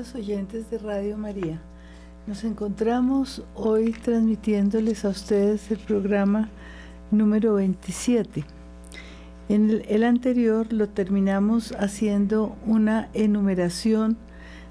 oyentes 0.00 0.70
de 0.70 0.78
Radio 0.78 1.18
María. 1.18 1.60
Nos 2.26 2.42
encontramos 2.44 3.44
hoy 3.54 3.92
transmitiéndoles 3.92 5.04
a 5.04 5.10
ustedes 5.10 5.70
el 5.70 5.76
programa 5.78 6.48
número 7.10 7.54
27. 7.54 8.44
En 9.50 9.82
el, 9.86 10.04
anterior 10.04 10.72
lo 10.72 10.88
terminamos 10.88 11.72
haciendo 11.72 12.56
una 12.64 13.10
enumeración 13.12 14.16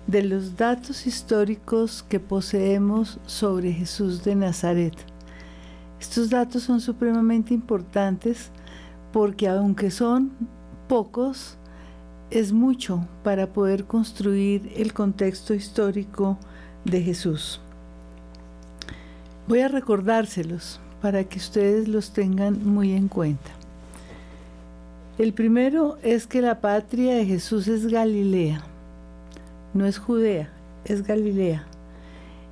de 0.08 0.24
los 0.24 0.58
datos 0.58 1.06
históricos 1.06 2.04
que 2.10 2.20
poseemos 2.20 3.20
sobre 3.28 3.72
Jesús 3.72 4.24
de 4.24 4.34
Nazaret. 4.34 4.96
Estos 6.00 6.32
datos 6.32 6.64
son 6.64 6.82
supremamente 6.82 7.54
importantes 7.54 8.50
porque 9.14 9.48
aunque 9.48 9.92
son 9.92 10.32
pocos, 10.88 11.59
es 12.32 12.54
mucho 12.54 13.08
para 13.24 13.48
poder 13.48 13.86
construir 13.86 14.72
el 14.76 14.94
contexto 14.94 15.54
histórico 15.54 16.38
de 16.86 17.02
Jesús. 17.02 17.60
Voy 19.48 19.62
a 19.62 19.68
recordárselos 19.68 20.80
para 21.02 21.24
que 21.24 21.40
ustedes 21.40 21.88
los 21.88 22.12
tengan 22.12 22.66
muy 22.66 22.92
en 22.92 23.08
cuenta. 23.08 23.52
El 25.18 25.34
primero 25.34 25.98
es 26.04 26.28
que 26.28 26.42
la 26.42 26.62
patria 26.62 27.16
de 27.16 27.26
Jesús 27.26 27.68
es 27.68 27.88
Galilea, 27.88 28.62
no 29.74 29.86
es 29.86 29.98
Judea, 29.98 30.50
es 30.86 31.04
Galilea. 31.04 31.66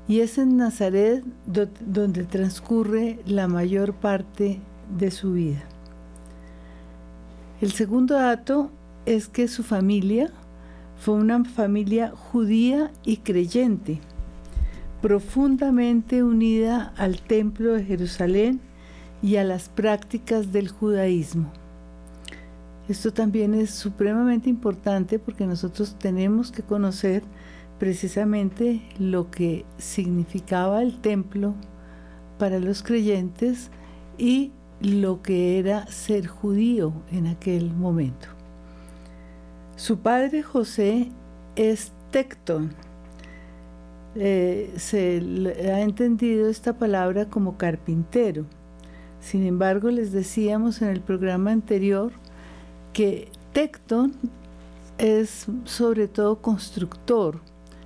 Y 0.09 0.21
es 0.21 0.37
en 0.37 0.57
Nazaret 0.57 1.23
donde 1.45 2.23
transcurre 2.23 3.19
la 3.25 3.47
mayor 3.47 3.93
parte 3.93 4.59
de 4.97 5.11
su 5.11 5.33
vida. 5.33 5.63
El 7.59 7.71
segundo 7.73 8.15
dato 8.15 8.71
es 9.07 9.29
que 9.29 9.47
su 9.47 9.63
familia 9.63 10.29
fue 10.97 11.15
una 11.15 11.43
familia 11.45 12.11
judía 12.13 12.91
y 13.05 13.17
creyente, 13.17 14.01
profundamente 15.01 16.23
unida 16.23 16.93
al 16.97 17.21
templo 17.21 17.73
de 17.73 17.85
Jerusalén 17.85 18.59
y 19.21 19.37
a 19.37 19.45
las 19.45 19.69
prácticas 19.69 20.51
del 20.51 20.67
judaísmo. 20.67 21.51
Esto 22.89 23.13
también 23.13 23.53
es 23.53 23.71
supremamente 23.71 24.49
importante 24.49 25.19
porque 25.19 25.47
nosotros 25.47 25.95
tenemos 25.97 26.51
que 26.51 26.63
conocer 26.63 27.23
precisamente 27.79 28.81
lo 28.99 29.31
que 29.31 29.65
significaba 29.77 30.81
el 30.81 30.99
templo 30.99 31.53
para 32.37 32.59
los 32.59 32.83
creyentes 32.83 33.71
y 34.17 34.51
lo 34.81 35.21
que 35.21 35.59
era 35.59 35.87
ser 35.87 36.27
judío 36.27 36.91
en 37.11 37.27
aquel 37.27 37.73
momento. 37.73 38.36
Su 39.77 39.99
padre 39.99 40.41
José 40.41 41.11
es 41.55 41.91
Tecton. 42.09 42.73
Eh, 44.15 44.73
se 44.75 45.21
ha 45.71 45.81
entendido 45.81 46.49
esta 46.49 46.73
palabra 46.73 47.29
como 47.29 47.57
carpintero. 47.57 48.45
Sin 49.21 49.45
embargo, 49.45 49.91
les 49.91 50.11
decíamos 50.11 50.81
en 50.81 50.87
el 50.87 51.01
programa 51.01 51.51
anterior 51.51 52.11
que 52.91 53.29
Tecton 53.53 54.13
es 54.97 55.45
sobre 55.65 56.07
todo 56.07 56.41
constructor, 56.41 57.39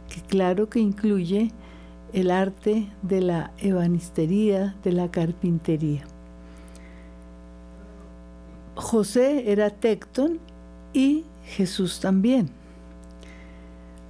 que 0.07 0.21
claro 0.21 0.69
que 0.69 0.79
incluye 0.79 1.51
el 2.13 2.31
arte 2.31 2.87
de 3.01 3.19
la 3.19 3.51
ebanistería, 3.57 4.77
de 4.81 4.93
la 4.93 5.11
carpintería. 5.11 6.05
José 8.75 9.51
era 9.51 9.69
Tecton 9.71 10.39
y 10.93 11.25
Jesús 11.45 11.99
también. 11.99 12.49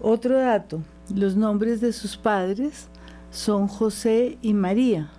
Otro 0.02 0.38
dato, 0.38 0.82
los 1.14 1.36
nombres 1.36 1.82
de 1.82 1.94
sus 1.94 2.18
padres 2.18 2.88
son 3.30 3.68
José 3.68 4.38
y 4.42 4.54
María, 4.54 5.10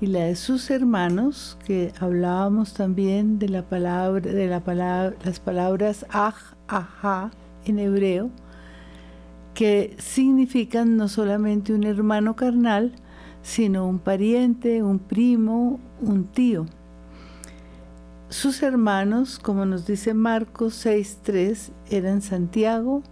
y 0.00 0.06
la 0.06 0.24
de 0.24 0.36
sus 0.36 0.70
hermanos, 0.70 1.58
que 1.64 1.92
hablábamos 2.00 2.74
también 2.74 3.38
de 3.38 3.48
la 3.48 3.62
palabra, 3.62 4.32
de 4.32 4.46
la 4.46 4.60
palabra, 4.60 5.14
las 5.24 5.40
palabras 5.40 6.06
aj, 6.10 6.34
ajá 6.68 7.30
en 7.66 7.78
hebreo, 7.78 8.30
que 9.54 9.94
significan 9.98 10.96
no 10.96 11.08
solamente 11.08 11.74
un 11.74 11.84
hermano 11.84 12.34
carnal, 12.34 12.92
sino 13.42 13.86
un 13.86 13.98
pariente, 13.98 14.82
un 14.82 14.98
primo, 14.98 15.78
un 16.00 16.24
tío. 16.24 16.66
Sus 18.30 18.62
hermanos, 18.62 19.40
como 19.40 19.66
nos 19.66 19.88
dice 19.88 20.14
Marcos 20.14 20.86
6.3, 20.86 21.72
eran 21.90 22.22
Santiago, 22.22 23.02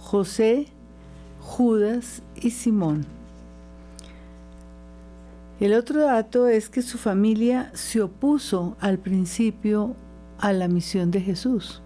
José, 0.00 0.66
Judas 1.40 2.24
y 2.34 2.50
Simón. 2.50 3.06
El 5.60 5.72
otro 5.72 6.00
dato 6.00 6.48
es 6.48 6.68
que 6.68 6.82
su 6.82 6.98
familia 6.98 7.70
se 7.74 8.02
opuso 8.02 8.76
al 8.80 8.98
principio 8.98 9.94
a 10.40 10.52
la 10.52 10.66
misión 10.66 11.12
de 11.12 11.20
Jesús. 11.20 11.80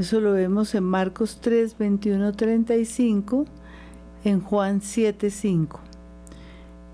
Eso 0.00 0.18
lo 0.18 0.32
vemos 0.32 0.74
en 0.74 0.82
Marcos 0.82 1.38
3, 1.40 1.78
21, 1.78 2.32
35, 2.32 3.44
en 4.24 4.40
Juan 4.40 4.82
7, 4.82 5.30
5. 5.30 5.78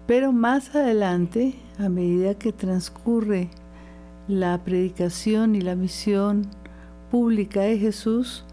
Pero 0.07 0.33
más 0.33 0.75
adelante, 0.75 1.55
a 1.79 1.89
medida 1.89 2.35
que 2.35 2.53
transcurre 2.53 3.49
la 4.29 4.63
predicación 4.65 5.55
y 5.55 5.61
la 5.61 5.77
misión 5.77 6.47
pública 7.11 7.61
de 7.61 7.79
Jesús, 7.79 8.45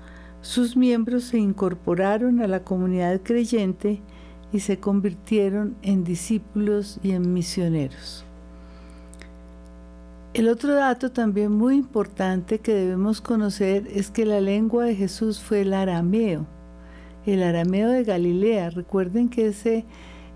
sus 0.42 0.76
miembros 0.76 1.26
se 1.26 1.38
incorporaron 1.38 2.42
a 2.42 2.48
la 2.48 2.64
comunidad 2.64 3.22
creyente 3.24 4.02
y 4.52 4.60
se 4.60 4.80
convirtieron 4.80 5.76
en 5.82 6.04
discípulos 6.04 7.00
y 7.04 7.12
en 7.12 7.34
misioneros. 7.34 8.26
El 10.34 10.48
otro 10.48 10.74
dato 10.74 11.12
también 11.12 11.52
muy 11.52 11.76
importante 11.76 12.60
que 12.60 12.74
debemos 12.74 13.22
conocer 13.22 13.88
es 13.94 14.12
que 14.12 14.26
la 14.26 14.42
lengua 14.42 14.86
de 14.86 14.96
Jesús 14.96 15.42
fue 15.42 15.62
el 15.62 15.74
arameo, 15.74 16.46
el 17.26 17.44
arameo 17.44 17.90
de 17.90 18.04
Galilea. 18.04 18.70
Recuerden 18.70 19.30
que 19.30 19.48
ese, 19.48 19.86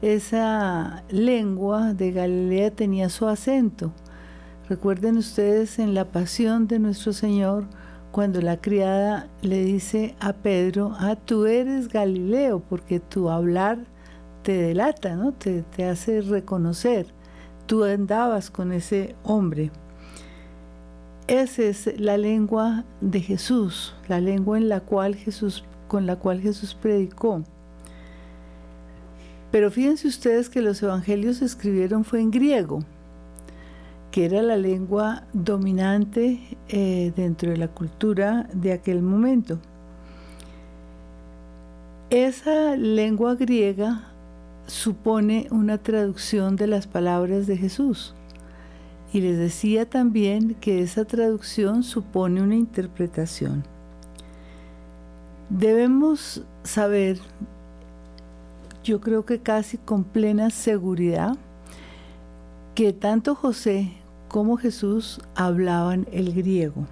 esa 0.02 1.04
lengua 1.10 1.94
de 1.94 2.12
Galilea 2.12 2.72
tenía 2.72 3.10
su 3.10 3.28
acento 3.28 3.94
Recuerden 4.68 5.18
ustedes 5.18 5.78
en 5.78 5.94
la 5.94 6.06
pasión 6.06 6.68
de 6.68 6.80
nuestro 6.80 7.14
Señor, 7.14 7.66
cuando 8.12 8.42
la 8.42 8.62
criada 8.62 9.30
le 9.44 9.64
dice 9.64 10.16
a 10.20 10.34
Pedro, 10.34 10.96
ah, 10.98 11.16
tú 11.16 11.46
eres 11.46 11.88
Galileo, 11.88 12.64
porque 12.68 13.00
tu 13.00 13.30
hablar 13.30 13.78
te 14.42 14.54
delata, 14.54 15.16
¿no? 15.16 15.34
te, 15.34 15.64
hace 15.84 16.22
reconocer. 16.22 17.06
Tú 17.68 17.84
andabas 17.84 18.50
con 18.50 18.72
ese 18.72 19.16
hombre. 19.24 19.70
Esa 21.28 21.62
es 21.62 22.00
la 22.00 22.18
lengua 22.18 22.86
de 23.02 23.22
Jesús, 23.22 23.94
la 24.08 24.20
lengua 24.20 24.58
en 24.58 24.68
la 24.68 24.80
cual 24.80 25.14
Jesús, 25.14 25.64
con 25.88 26.08
la 26.08 26.16
cual 26.16 26.42
Jesús 26.42 26.74
predicó. 26.74 27.44
Pero 29.52 29.70
fíjense 29.70 30.08
ustedes 30.08 30.50
que 30.50 30.62
los 30.62 30.82
evangelios 30.82 31.38
se 31.38 31.46
escribieron 31.46 32.04
fue 32.04 32.20
en 32.20 32.32
griego 32.32 32.84
que 34.16 34.24
era 34.24 34.42
la 34.42 34.56
lengua 34.56 35.24
dominante 35.34 36.40
eh, 36.70 37.12
dentro 37.18 37.52
de 37.52 37.58
la 37.58 37.68
cultura 37.68 38.48
de 38.54 38.72
aquel 38.72 39.02
momento. 39.02 39.60
Esa 42.10 42.78
lengua 42.78 43.36
griega 43.36 44.04
supone 44.68 45.50
una 45.52 45.80
traducción 45.80 46.56
de 46.56 46.68
las 46.68 46.88
palabras 46.88 47.46
de 47.46 47.58
Jesús. 47.58 48.16
Y 49.12 49.20
les 49.20 49.38
decía 49.38 49.90
también 49.90 50.56
que 50.62 50.82
esa 50.82 51.04
traducción 51.04 51.84
supone 51.84 52.42
una 52.42 52.56
interpretación. 52.56 53.66
Debemos 55.50 56.42
saber, 56.64 57.20
yo 58.82 59.02
creo 59.02 59.26
que 59.26 59.42
casi 59.42 59.78
con 59.78 60.06
plena 60.06 60.52
seguridad, 60.52 61.36
que 62.76 62.94
tanto 62.94 63.36
José 63.36 64.05
cómo 64.36 64.58
Jesús 64.58 65.22
hablaban 65.34 66.08
el 66.12 66.34
griego. 66.34 66.86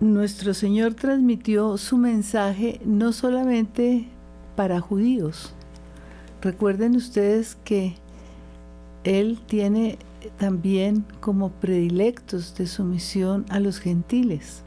Nuestro 0.00 0.54
Señor 0.54 0.94
transmitió 0.94 1.76
su 1.76 1.98
mensaje 1.98 2.80
no 2.86 3.12
solamente 3.12 4.08
para 4.56 4.80
judíos. 4.80 5.52
Recuerden 6.40 6.96
ustedes 6.96 7.58
que 7.66 7.96
Él 9.04 9.38
tiene 9.44 9.98
también 10.38 11.04
como 11.20 11.50
predilectos 11.50 12.56
de 12.56 12.66
su 12.66 12.82
misión 12.82 13.44
a 13.50 13.60
los 13.60 13.78
gentiles. 13.78 14.62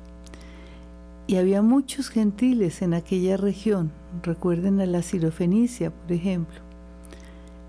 Y 1.25 1.37
había 1.37 1.63
muchos 1.63 2.09
gentiles 2.09 2.83
en 2.83 2.93
aquella 2.93 3.37
región. 3.37 3.91
Recuerden 4.21 4.81
a 4.81 4.85
la 4.85 5.01
Sirofenicia, 5.01 5.89
por 5.89 6.11
ejemplo. 6.11 6.70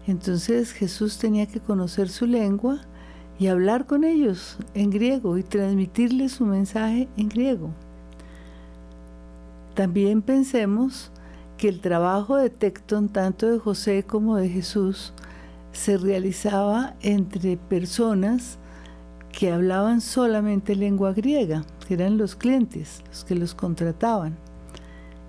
Entonces 0.07 0.73
Jesús 0.73 1.19
tenía 1.19 1.47
que 1.47 1.61
conocer 1.61 2.09
su 2.09 2.27
lengua 2.27 2.81
y 3.39 3.47
hablar 3.47 3.87
con 3.87 4.05
ellos 4.05 4.59
en 4.75 4.91
griego 4.91 5.39
y 5.39 5.43
transmitirles 5.43 6.33
su 6.33 6.45
mensaje 6.45 7.09
en 7.17 7.29
griego. 7.29 7.71
También 9.75 10.23
pensemos 10.23 11.11
que 11.57 11.69
el 11.69 11.81
trabajo 11.81 12.37
de 12.37 12.51
Tecton, 12.51 13.09
tanto 13.09 13.51
de 13.51 13.59
José 13.59 14.05
como 14.05 14.37
de 14.37 14.49
Jesús, 14.49 15.13
se 15.73 15.97
realizaba 15.97 16.95
entre 17.01 17.57
personas 17.57 18.59
que 19.33 19.51
hablaban 19.51 20.01
solamente 20.01 20.77
lengua 20.77 21.13
griega, 21.13 21.65
que 21.87 21.95
eran 21.95 22.19
los 22.19 22.37
clientes, 22.37 23.03
los 23.09 23.25
que 23.25 23.35
los 23.35 23.55
contrataban. 23.55 24.37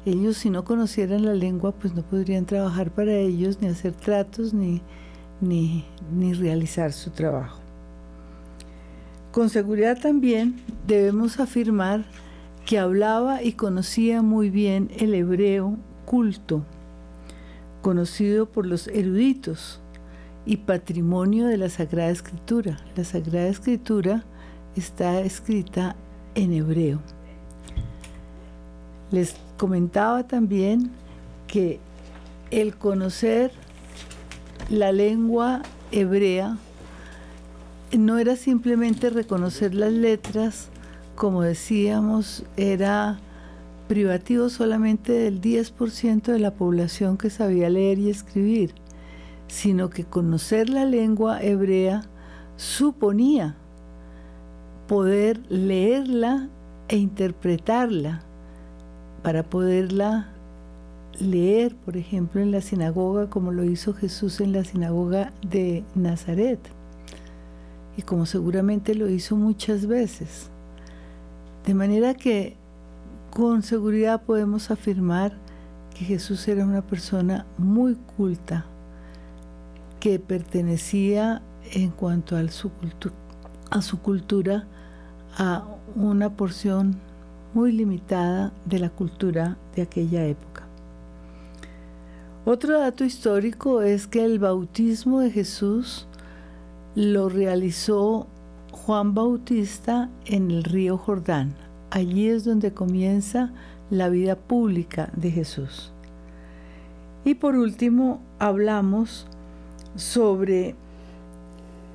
Ellos 0.05 0.37
si 0.37 0.49
no 0.49 0.65
conocieran 0.65 1.25
la 1.25 1.33
lengua, 1.33 1.71
pues 1.71 1.93
no 1.93 2.01
podrían 2.01 2.45
trabajar 2.45 2.91
para 2.91 3.13
ellos, 3.13 3.61
ni 3.61 3.67
hacer 3.67 3.93
tratos, 3.93 4.53
ni, 4.53 4.81
ni, 5.39 5.85
ni 6.11 6.33
realizar 6.33 6.91
su 6.91 7.11
trabajo. 7.11 7.59
Con 9.31 9.49
seguridad 9.49 9.99
también 9.99 10.55
debemos 10.85 11.39
afirmar 11.39 12.05
que 12.65 12.79
hablaba 12.79 13.41
y 13.41 13.53
conocía 13.53 14.21
muy 14.21 14.49
bien 14.49 14.89
el 14.97 15.13
hebreo 15.13 15.77
culto, 16.05 16.63
conocido 17.81 18.45
por 18.45 18.65
los 18.65 18.87
eruditos, 18.87 19.79
y 20.45 20.57
patrimonio 20.57 21.47
de 21.47 21.57
la 21.57 21.69
Sagrada 21.69 22.09
Escritura. 22.09 22.77
La 22.95 23.03
Sagrada 23.03 23.47
Escritura 23.47 24.23
está 24.75 25.21
escrita 25.21 25.95
en 26.35 26.53
hebreo. 26.53 26.99
Les 29.11 29.35
comentaba 29.63 30.27
también 30.27 30.91
que 31.47 31.79
el 32.51 32.75
conocer 32.75 33.49
la 34.69 34.91
lengua 34.91 35.61
hebrea 35.89 36.57
no 37.97 38.17
era 38.17 38.35
simplemente 38.35 39.09
reconocer 39.09 39.73
las 39.73 39.93
letras, 39.93 40.67
como 41.15 41.43
decíamos, 41.43 42.43
era 42.57 43.19
privativo 43.87 44.49
solamente 44.49 45.13
del 45.13 45.39
10% 45.39 46.23
de 46.23 46.39
la 46.39 46.51
población 46.51 47.15
que 47.15 47.29
sabía 47.29 47.69
leer 47.69 47.99
y 47.99 48.09
escribir 48.09 48.75
sino 49.47 49.89
que 49.89 50.03
conocer 50.03 50.67
la 50.67 50.83
lengua 50.83 51.41
hebrea 51.41 52.01
suponía 52.57 53.55
poder 54.89 55.39
leerla 55.49 56.49
e 56.89 56.97
interpretarla 56.97 58.25
para 59.23 59.43
poderla 59.43 60.27
leer, 61.19 61.75
por 61.75 61.97
ejemplo, 61.97 62.41
en 62.41 62.51
la 62.51 62.61
sinagoga, 62.61 63.29
como 63.29 63.51
lo 63.51 63.63
hizo 63.63 63.93
Jesús 63.93 64.41
en 64.41 64.51
la 64.51 64.63
sinagoga 64.63 65.31
de 65.47 65.83
Nazaret, 65.95 66.59
y 67.95 68.01
como 68.01 68.25
seguramente 68.25 68.95
lo 68.95 69.09
hizo 69.09 69.35
muchas 69.35 69.87
veces. 69.87 70.49
De 71.65 71.73
manera 71.73 72.13
que 72.13 72.57
con 73.31 73.63
seguridad 73.63 74.23
podemos 74.23 74.69
afirmar 74.69 75.37
que 75.95 76.05
Jesús 76.05 76.47
era 76.47 76.65
una 76.65 76.81
persona 76.81 77.45
muy 77.57 77.95
culta, 78.17 78.65
que 79.99 80.19
pertenecía 80.19 81.41
en 81.71 81.91
cuanto 81.91 82.35
a 82.35 82.45
su, 82.49 82.71
a 83.71 83.81
su 83.81 83.99
cultura 84.01 84.67
a 85.37 85.65
una 85.95 86.35
porción 86.35 86.99
muy 87.53 87.71
limitada 87.71 88.51
de 88.65 88.79
la 88.79 88.89
cultura 88.89 89.57
de 89.75 89.83
aquella 89.83 90.25
época. 90.25 90.67
Otro 92.45 92.79
dato 92.79 93.05
histórico 93.05 93.81
es 93.81 94.07
que 94.07 94.25
el 94.25 94.39
bautismo 94.39 95.21
de 95.21 95.31
Jesús 95.31 96.07
lo 96.95 97.29
realizó 97.29 98.27
Juan 98.71 99.13
Bautista 99.13 100.09
en 100.25 100.51
el 100.51 100.63
río 100.63 100.97
Jordán. 100.97 101.55
Allí 101.89 102.27
es 102.27 102.43
donde 102.43 102.73
comienza 102.73 103.53
la 103.89 104.09
vida 104.09 104.35
pública 104.35 105.09
de 105.15 105.31
Jesús. 105.31 105.93
Y 107.23 107.35
por 107.35 107.55
último, 107.55 108.19
hablamos 108.39 109.25
sobre 109.95 110.75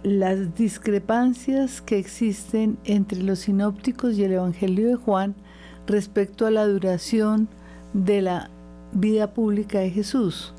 las 0.03 0.55
discrepancias 0.55 1.83
que 1.83 1.99
existen 1.99 2.79
entre 2.85 3.23
los 3.23 3.41
sinópticos 3.41 4.17
y 4.17 4.25
el 4.25 4.33
Evangelio 4.33 4.89
de 4.89 4.95
Juan 4.95 5.35
respecto 5.89 6.47
a 6.47 6.51
la 6.51 6.67
duración 6.67 7.49
de 7.95 8.23
la 8.23 8.51
vida 8.93 9.35
pública 9.35 9.81
de 9.81 9.91
Jesús. 9.91 10.55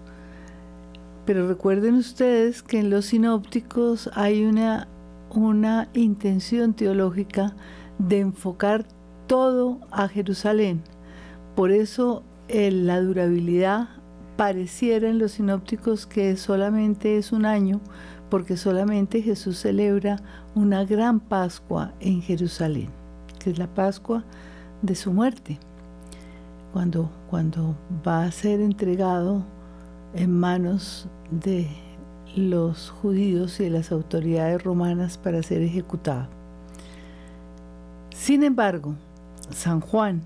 Pero 1.26 1.48
recuerden 1.48 1.96
ustedes 1.96 2.64
que 2.64 2.80
en 2.80 2.90
los 2.90 3.06
sinópticos 3.06 4.10
hay 4.14 4.44
una, 4.44 4.88
una 5.30 5.88
intención 5.94 6.74
teológica 6.74 7.56
de 8.00 8.20
enfocar 8.20 8.86
todo 9.28 9.80
a 9.92 10.08
Jerusalén. 10.08 10.82
Por 11.56 11.72
eso 11.72 12.24
la 12.50 13.00
durabilidad 13.00 13.90
pareciera 14.36 15.08
en 15.08 15.20
los 15.20 15.34
sinópticos 15.34 16.08
que 16.08 16.36
solamente 16.36 17.18
es 17.18 17.32
un 17.32 17.46
año, 17.46 17.80
porque 18.32 18.58
solamente 18.58 19.22
Jesús 19.22 19.60
celebra 19.60 20.18
una 20.56 20.84
gran 20.86 21.20
Pascua 21.20 21.94
en 22.00 22.22
Jerusalén, 22.24 22.90
que 23.38 23.52
es 23.52 23.60
la 23.60 23.68
Pascua 23.68 24.24
de 24.82 24.96
su 24.96 25.12
muerte, 25.12 25.60
cuando, 26.74 27.10
cuando 27.30 27.76
va 28.08 28.24
a 28.24 28.32
ser 28.32 28.62
entregado 28.62 29.46
en 30.14 30.32
manos 30.32 31.08
de 31.32 31.68
los 32.36 32.90
judíos 32.90 33.60
y 33.60 33.66
de 33.66 33.70
las 33.72 33.92
autoridades 33.92 34.64
romanas 34.64 35.18
para 35.18 35.44
ser 35.44 35.62
ejecutado. 35.62 36.28
Sin 38.14 38.44
embargo, 38.44 38.96
San 39.50 39.82
Juan 39.82 40.22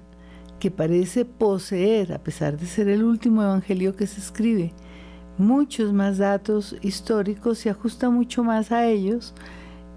que 0.63 0.71
parece 0.71 1.25
poseer, 1.25 2.13
a 2.13 2.19
pesar 2.19 2.57
de 2.57 2.65
ser 2.67 2.87
el 2.87 3.03
último 3.03 3.43
evangelio 3.43 3.97
que 3.97 4.07
se 4.07 4.21
escribe, 4.21 4.71
muchos 5.37 5.91
más 5.91 6.19
datos 6.19 6.77
históricos, 6.81 7.57
se 7.57 7.69
ajusta 7.69 8.09
mucho 8.09 8.45
más 8.45 8.71
a 8.71 8.85
ellos 8.85 9.33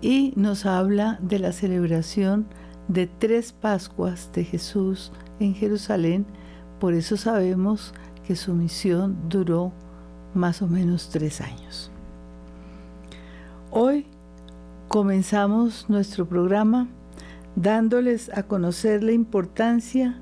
y 0.02 0.32
nos 0.34 0.66
habla 0.66 1.20
de 1.22 1.38
la 1.38 1.52
celebración 1.52 2.48
de 2.88 3.06
tres 3.06 3.52
Pascuas 3.52 4.30
de 4.32 4.44
Jesús 4.44 5.12
en 5.40 5.54
Jerusalén. 5.54 6.26
Por 6.80 6.94
eso 6.94 7.16
sabemos 7.16 7.94
que 8.26 8.36
su 8.36 8.54
misión 8.54 9.16
duró 9.28 9.72
más 10.34 10.62
o 10.62 10.66
menos 10.66 11.08
tres 11.10 11.40
años. 11.40 11.90
Hoy 13.70 14.06
comenzamos 14.88 15.86
nuestro 15.88 16.26
programa 16.26 16.88
dándoles 17.56 18.30
a 18.36 18.42
conocer 18.44 19.02
la 19.02 19.12
importancia 19.12 20.20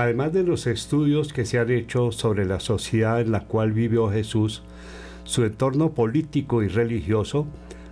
Además 0.08 0.32
de 0.32 0.42
los 0.42 0.66
estudios 0.66 1.34
que 1.34 1.44
se 1.44 1.58
han 1.58 1.70
hecho 1.70 2.12
sobre 2.12 2.46
la 2.46 2.60
sociedad 2.60 3.20
en 3.20 3.30
la 3.30 3.44
cual 3.44 3.72
vivió 3.72 4.08
Jesús, 4.08 4.62
su 5.24 5.44
entorno 5.44 5.92
político 5.92 6.62
y 6.62 6.68
religioso, 6.68 7.46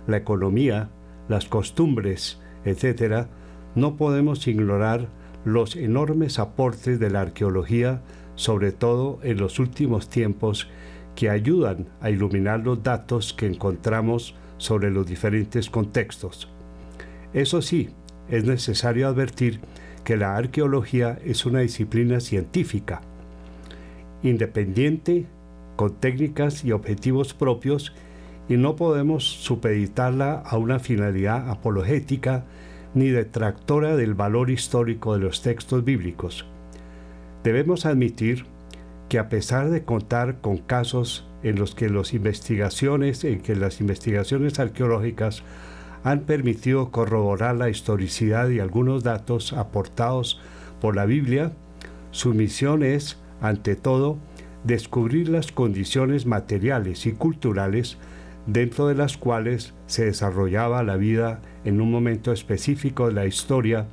la 0.07 0.17
economía, 0.17 0.89
las 1.29 1.45
costumbres, 1.45 2.39
etc., 2.65 3.27
no 3.75 3.97
podemos 3.97 4.47
ignorar 4.47 5.09
los 5.45 5.75
enormes 5.75 6.39
aportes 6.39 6.99
de 6.99 7.11
la 7.11 7.21
arqueología, 7.21 8.01
sobre 8.33 8.71
todo 8.71 9.19
en 9.21 9.37
los 9.37 9.59
últimos 9.59 10.09
tiempos, 10.09 10.67
que 11.15 11.29
ayudan 11.29 11.87
a 12.01 12.09
iluminar 12.09 12.61
los 12.61 12.81
datos 12.81 13.31
que 13.31 13.45
encontramos 13.45 14.33
sobre 14.57 14.89
los 14.89 15.05
diferentes 15.05 15.69
contextos. 15.69 16.49
Eso 17.33 17.61
sí, 17.61 17.91
es 18.27 18.43
necesario 18.43 19.07
advertir 19.07 19.59
que 20.07 20.15
la 20.15 20.37
arqueología 20.37 21.19
es 21.25 21.45
una 21.45 21.59
disciplina 21.59 22.21
científica, 22.21 23.01
independiente, 24.23 25.25
con 25.75 25.95
técnicas 25.95 26.63
y 26.63 26.71
objetivos 26.71 27.33
propios, 27.33 27.93
y 28.47 28.55
no 28.55 28.77
podemos 28.77 29.25
supeditarla 29.25 30.35
a 30.45 30.55
una 30.55 30.79
finalidad 30.79 31.49
apologética 31.49 32.45
ni 32.93 33.09
detractora 33.09 33.97
del 33.97 34.13
valor 34.13 34.49
histórico 34.49 35.13
de 35.13 35.19
los 35.19 35.41
textos 35.41 35.83
bíblicos. 35.83 36.45
Debemos 37.43 37.85
admitir 37.85 38.45
que 39.09 39.19
a 39.19 39.27
pesar 39.27 39.69
de 39.69 39.83
contar 39.83 40.39
con 40.39 40.55
casos 40.55 41.27
en 41.43 41.59
los 41.59 41.75
que 41.75 41.89
las 41.89 42.13
investigaciones, 42.13 43.25
en 43.25 43.41
que 43.41 43.57
las 43.57 43.81
investigaciones 43.81 44.57
arqueológicas 44.57 45.43
han 46.07 46.21
permitido 46.21 46.89
corroborar 46.89 47.57
la 47.57 47.69
historicidad 47.69 48.47
y 48.47 48.61
algunos 48.61 49.03
datos 49.03 49.51
aportados 49.51 50.39
por 50.79 50.95
la 50.95 51.05
Biblia, 51.05 51.51
su 52.11 52.33
misión 52.33 52.81
es, 52.81 53.19
ante 53.41 53.75
todo, 53.75 54.17
descubrir 54.63 55.27
las 55.27 55.51
condiciones 55.51 56.25
materiales 56.25 57.05
y 57.07 57.11
culturales 57.11 57.97
dentro 58.45 58.87
de 58.87 58.95
las 58.95 59.17
cuales 59.17 59.73
se 59.87 60.05
desarrollaba 60.05 60.81
la 60.81 60.95
vida 60.95 61.41
en 61.65 61.81
un 61.81 61.91
momento 61.91 62.31
específico 62.31 63.07
de 63.07 63.13
la 63.13 63.25
historia, 63.25 63.87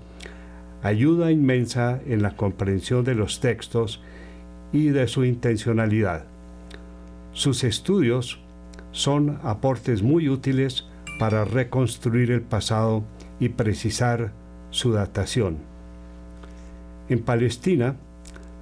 ayuda 0.85 1.33
inmensa 1.33 2.01
en 2.07 2.23
la 2.23 2.37
comprensión 2.37 3.03
de 3.03 3.17
los 3.17 3.41
textos 3.41 4.01
y 4.73 4.91
de 4.91 5.09
su 5.09 5.25
intencionalidad. 5.25 6.27
Sus 7.33 7.65
estudios 7.65 8.41
son 8.93 9.41
aportes 9.43 10.05
muy 10.05 10.29
útiles 10.29 10.87
para 11.19 11.45
reconstruir 11.45 12.31
el 12.31 12.43
pasado 12.43 13.05
y 13.41 13.51
precisar 13.51 14.33
su 14.71 14.93
datación. 14.93 15.59
En 17.09 17.21
Palestina, 17.23 17.97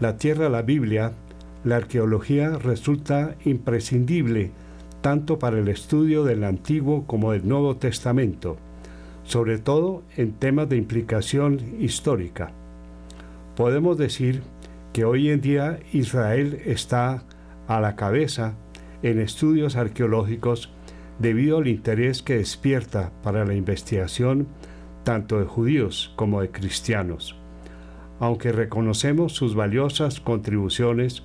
la 0.01 0.17
tierra 0.17 0.45
de 0.45 0.51
la 0.51 0.63
Biblia, 0.63 1.13
la 1.65 1.77
arqueología 1.77 2.59
resulta 2.59 3.37
imprescindible 3.45 4.51
tanto 5.01 5.39
para 5.39 5.59
el 5.59 5.69
estudio 5.69 6.25
del 6.25 6.45
Antiguo 6.45 7.07
como 7.07 7.33
del 7.33 7.47
Nuevo 7.47 7.77
Testamento, 7.77 8.57
sobre 9.25 9.59
todo 9.59 10.03
en 10.17 10.33
temas 10.33 10.69
de 10.69 10.77
implicación 10.77 11.61
histórica. 11.81 12.53
Podemos 13.57 13.99
decir 13.99 14.43
que 14.93 15.05
hoy 15.05 15.31
en 15.31 15.41
día 15.41 15.81
Israel 15.93 16.61
está 16.65 17.25
a 17.67 17.81
la 17.81 17.97
cabeza 17.97 18.55
en 19.03 19.21
estudios 19.21 19.77
arqueológicos 19.77 20.71
debido 21.19 21.59
al 21.59 21.69
interés 21.69 22.23
que 22.23 22.37
despierta 22.37 23.13
para 23.23 23.45
la 23.45 23.55
investigación 23.55 24.49
tanto 25.05 25.39
de 25.39 25.47
judíos 25.47 26.13
como 26.17 26.41
de 26.41 26.51
cristianos. 26.51 27.37
Aunque 28.21 28.53
reconocemos 28.53 29.33
sus 29.33 29.55
valiosas 29.55 30.21
contribuciones, 30.21 31.25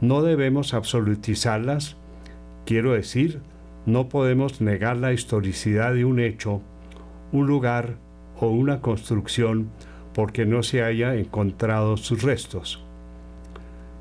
no 0.00 0.22
debemos 0.22 0.72
absolutizarlas 0.74 1.96
Quiero 2.64 2.92
decir, 2.92 3.40
no 3.86 4.08
podemos 4.08 4.60
negar 4.60 4.96
la 4.96 5.12
historicidad 5.12 5.94
de 5.94 6.04
un 6.04 6.20
hecho, 6.20 6.62
un 7.32 7.48
lugar 7.48 7.96
o 8.38 8.48
una 8.48 8.80
construcción 8.80 9.70
porque 10.14 10.46
no 10.46 10.62
se 10.62 10.82
haya 10.84 11.16
encontrado 11.16 11.96
sus 11.96 12.22
restos. 12.22 12.84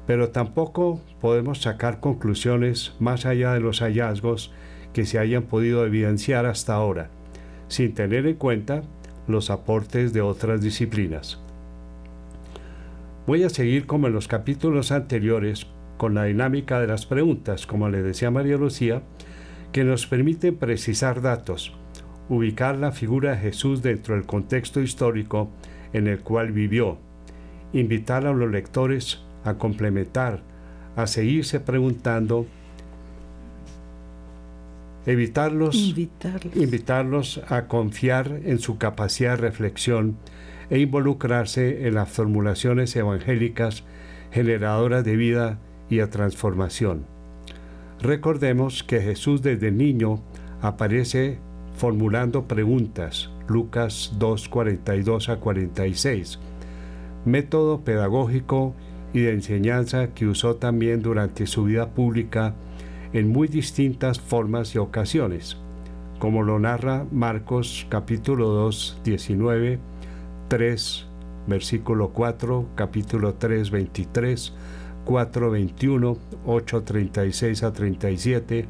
Pero 0.06 0.30
tampoco 0.30 1.02
podemos 1.20 1.62
sacar 1.62 2.00
conclusiones 2.00 2.94
más 3.00 3.26
allá 3.26 3.54
de 3.54 3.62
los 3.62 3.80
hallazgos 3.80 4.54
que 4.94 5.06
se 5.06 5.20
hayan 5.20 5.44
podido 5.44 5.86
evidenciar 5.86 6.46
hasta 6.46 6.74
ahora, 6.74 7.10
sin 7.68 7.94
tener 7.94 8.26
en 8.28 8.36
cuenta 8.36 8.84
los 9.28 9.50
aportes 9.50 10.14
de 10.14 10.22
otras 10.22 10.62
disciplinas. 10.62 11.40
Voy 13.28 13.44
a 13.44 13.50
seguir 13.50 13.86
como 13.86 14.08
en 14.08 14.14
los 14.14 14.28
capítulos 14.28 14.92
anteriores 14.92 15.68
con 15.98 16.16
la 16.16 16.26
dinámica 16.26 16.80
de 16.80 16.88
las 16.88 17.06
preguntas, 17.06 17.68
como 17.68 17.88
le 17.90 18.02
decía 18.02 18.32
María 18.32 18.58
Lucía, 18.58 19.04
que 19.72 19.84
nos 19.84 20.08
permite 20.08 20.52
precisar 20.52 21.22
datos, 21.22 21.74
ubicar 22.28 22.78
la 22.78 22.92
figura 22.92 23.32
de 23.32 23.38
Jesús 23.38 23.82
dentro 23.82 24.16
del 24.16 24.26
contexto 24.26 24.82
histórico 24.82 25.50
en 25.94 26.08
el 26.08 26.22
cual 26.22 26.52
vivió, 26.52 26.98
invitar 27.74 28.26
a 28.26 28.34
los 28.34 28.50
lectores 28.50 29.22
a 29.44 29.56
complementar, 29.56 30.42
a 30.96 31.08
seguirse 31.08 31.60
preguntando, 31.60 32.48
evitarlos, 35.06 35.76
invitarlos. 35.76 36.56
invitarlos 36.56 37.42
a 37.48 37.68
confiar 37.68 38.42
en 38.46 38.60
su 38.60 38.78
capacidad 38.78 39.32
de 39.32 39.38
reflexión 39.38 40.18
e 40.70 40.80
involucrarse 40.80 41.88
en 41.88 41.96
las 41.96 42.10
formulaciones 42.10 42.96
evangélicas 42.96 43.84
generadoras 44.32 45.04
de 45.04 45.16
vida 45.16 45.60
y 45.90 46.00
a 46.00 46.10
transformación. 46.10 47.06
Recordemos 48.02 48.84
que 48.84 49.02
Jesús 49.02 49.42
desde 49.42 49.72
niño 49.72 50.24
aparece 50.62 51.38
formulando 51.76 52.48
preguntas, 52.48 53.30
Lucas 53.48 54.14
2, 54.18 54.50
42 54.50 55.30
a 55.30 55.38
46, 55.38 56.40
método 57.26 57.82
pedagógico 57.82 58.74
y 59.14 59.20
de 59.22 59.34
enseñanza 59.34 60.14
que 60.14 60.28
usó 60.28 60.56
también 60.56 61.02
durante 61.02 61.46
su 61.48 61.66
vida 61.66 61.90
pública 61.90 62.56
en 63.14 63.30
muy 63.30 63.48
distintas 63.48 64.20
formas 64.20 64.74
y 64.76 64.78
ocasiones, 64.78 65.58
como 66.20 66.44
lo 66.44 66.60
narra 66.60 67.06
Marcos 67.12 67.86
capítulo 67.90 68.50
2, 68.50 69.02
19, 69.04 69.80
3, 70.48 71.06
versículo 71.48 72.10
4, 72.10 72.68
capítulo 72.76 73.34
3, 73.34 73.72
23, 73.72 74.54
4.21, 75.06 76.18
8.36 76.46 77.64
a 77.64 77.74
37, 77.74 78.66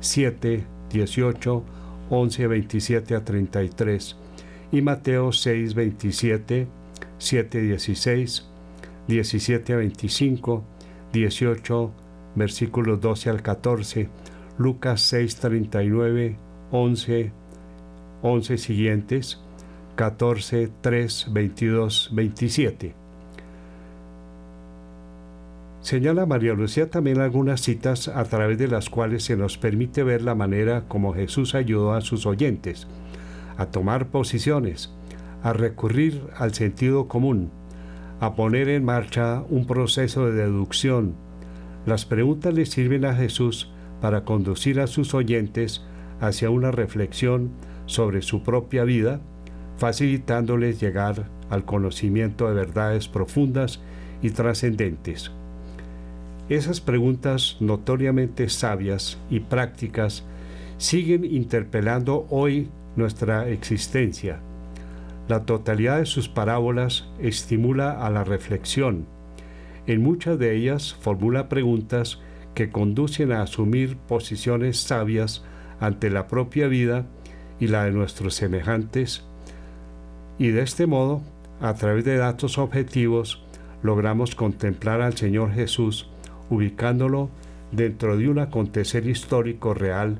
7, 0.00 0.64
18, 0.90 1.64
11, 2.10 2.46
27 2.46 3.14
a 3.14 3.24
33 3.24 4.16
y 4.72 4.80
Mateo 4.80 5.32
6, 5.32 5.74
27, 5.74 6.66
7, 7.18 7.60
16, 7.60 8.48
17 9.06 9.72
a 9.72 9.76
25, 9.76 10.64
18, 11.12 11.92
versículos 12.36 13.00
12 13.00 13.30
al 13.30 13.42
14, 13.42 14.08
Lucas 14.58 15.00
6, 15.02 15.36
39, 15.36 16.36
11, 16.70 17.32
11 18.22 18.58
siguientes, 18.58 19.40
14, 19.96 20.70
3, 20.80 21.26
22, 21.30 22.10
27. 22.12 22.94
Señala 25.80 26.26
María 26.26 26.52
Lucía 26.54 26.90
también 26.90 27.20
algunas 27.20 27.60
citas 27.60 28.08
a 28.08 28.24
través 28.24 28.58
de 28.58 28.68
las 28.68 28.90
cuales 28.90 29.24
se 29.24 29.36
nos 29.36 29.56
permite 29.56 30.02
ver 30.02 30.22
la 30.22 30.34
manera 30.34 30.84
como 30.88 31.14
Jesús 31.14 31.54
ayudó 31.54 31.94
a 31.94 32.00
sus 32.00 32.26
oyentes 32.26 32.86
a 33.56 33.66
tomar 33.66 34.08
posiciones, 34.08 34.90
a 35.42 35.52
recurrir 35.52 36.28
al 36.36 36.54
sentido 36.54 37.08
común, 37.08 37.50
a 38.20 38.34
poner 38.34 38.68
en 38.68 38.84
marcha 38.84 39.42
un 39.48 39.66
proceso 39.66 40.26
de 40.26 40.32
deducción. 40.32 41.14
Las 41.86 42.04
preguntas 42.04 42.52
le 42.52 42.66
sirven 42.66 43.04
a 43.04 43.14
Jesús 43.14 43.70
para 44.00 44.24
conducir 44.24 44.80
a 44.80 44.88
sus 44.88 45.14
oyentes 45.14 45.82
hacia 46.20 46.50
una 46.50 46.72
reflexión 46.72 47.50
sobre 47.86 48.22
su 48.22 48.42
propia 48.42 48.84
vida, 48.84 49.20
facilitándoles 49.78 50.80
llegar 50.80 51.28
al 51.48 51.64
conocimiento 51.64 52.48
de 52.48 52.54
verdades 52.54 53.06
profundas 53.06 53.80
y 54.20 54.30
trascendentes. 54.30 55.30
Esas 56.48 56.80
preguntas 56.80 57.56
notoriamente 57.60 58.48
sabias 58.48 59.18
y 59.30 59.40
prácticas 59.40 60.24
siguen 60.78 61.24
interpelando 61.24 62.26
hoy 62.30 62.68
nuestra 62.96 63.48
existencia. 63.48 64.40
La 65.28 65.44
totalidad 65.44 65.98
de 65.98 66.06
sus 66.06 66.28
parábolas 66.28 67.08
estimula 67.20 68.04
a 68.04 68.10
la 68.10 68.24
reflexión. 68.24 69.06
En 69.86 70.02
muchas 70.02 70.38
de 70.38 70.54
ellas 70.56 70.94
formula 71.00 71.48
preguntas 71.48 72.18
que 72.54 72.70
conducen 72.70 73.32
a 73.32 73.42
asumir 73.42 73.96
posiciones 73.96 74.78
sabias 74.78 75.44
ante 75.78 76.10
la 76.10 76.26
propia 76.26 76.66
vida 76.66 77.06
y 77.60 77.68
la 77.68 77.84
de 77.84 77.92
nuestros 77.92 78.34
semejantes, 78.34 79.24
y 80.38 80.48
de 80.48 80.62
este 80.62 80.86
modo, 80.86 81.22
a 81.60 81.74
través 81.74 82.04
de 82.04 82.16
datos 82.16 82.58
objetivos, 82.58 83.42
logramos 83.82 84.34
contemplar 84.34 85.00
al 85.00 85.16
Señor 85.16 85.52
Jesús 85.52 86.08
ubicándolo 86.50 87.30
dentro 87.72 88.16
de 88.16 88.28
un 88.28 88.38
acontecer 88.38 89.06
histórico 89.06 89.74
real 89.74 90.18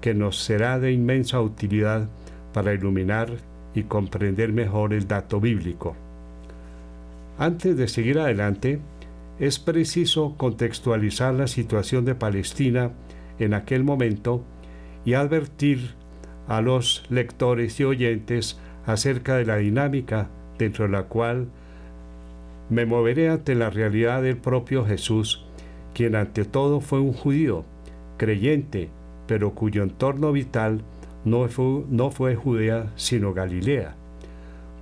que 0.00 0.14
nos 0.14 0.38
será 0.38 0.78
de 0.78 0.92
inmensa 0.92 1.40
utilidad 1.40 2.08
para 2.52 2.74
iluminar 2.74 3.32
y 3.74 3.84
comprender 3.84 4.52
mejor 4.52 4.92
el 4.92 5.08
dato 5.08 5.40
bíblico. 5.40 5.96
Antes 7.38 7.76
de 7.76 7.88
seguir 7.88 8.18
adelante, 8.18 8.78
es 9.38 9.58
preciso 9.58 10.34
contextualizar 10.36 11.34
la 11.34 11.46
situación 11.46 12.04
de 12.04 12.14
Palestina 12.14 12.92
en 13.38 13.52
aquel 13.52 13.84
momento 13.84 14.42
y 15.04 15.14
advertir 15.14 15.94
a 16.48 16.60
los 16.60 17.04
lectores 17.10 17.78
y 17.80 17.84
oyentes 17.84 18.58
acerca 18.86 19.36
de 19.36 19.44
la 19.44 19.56
dinámica 19.56 20.28
dentro 20.58 20.86
de 20.86 20.92
la 20.92 21.04
cual 21.04 21.48
me 22.70 22.86
moveré 22.86 23.28
ante 23.28 23.54
la 23.54 23.70
realidad 23.70 24.22
del 24.22 24.38
propio 24.38 24.84
Jesús, 24.86 25.44
quien 25.94 26.16
ante 26.16 26.44
todo 26.44 26.80
fue 26.80 27.00
un 27.00 27.12
judío, 27.12 27.64
creyente, 28.16 28.88
pero 29.26 29.54
cuyo 29.54 29.82
entorno 29.82 30.32
vital 30.32 30.82
no 31.24 31.46
fue, 31.48 31.84
no 31.90 32.10
fue 32.10 32.36
Judea, 32.36 32.92
sino 32.96 33.34
Galilea. 33.34 33.94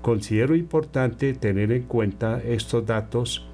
Considero 0.02 0.54
importante 0.54 1.32
tener 1.34 1.72
en 1.72 1.84
cuenta 1.84 2.40
estos 2.42 2.86
datos 2.86 3.46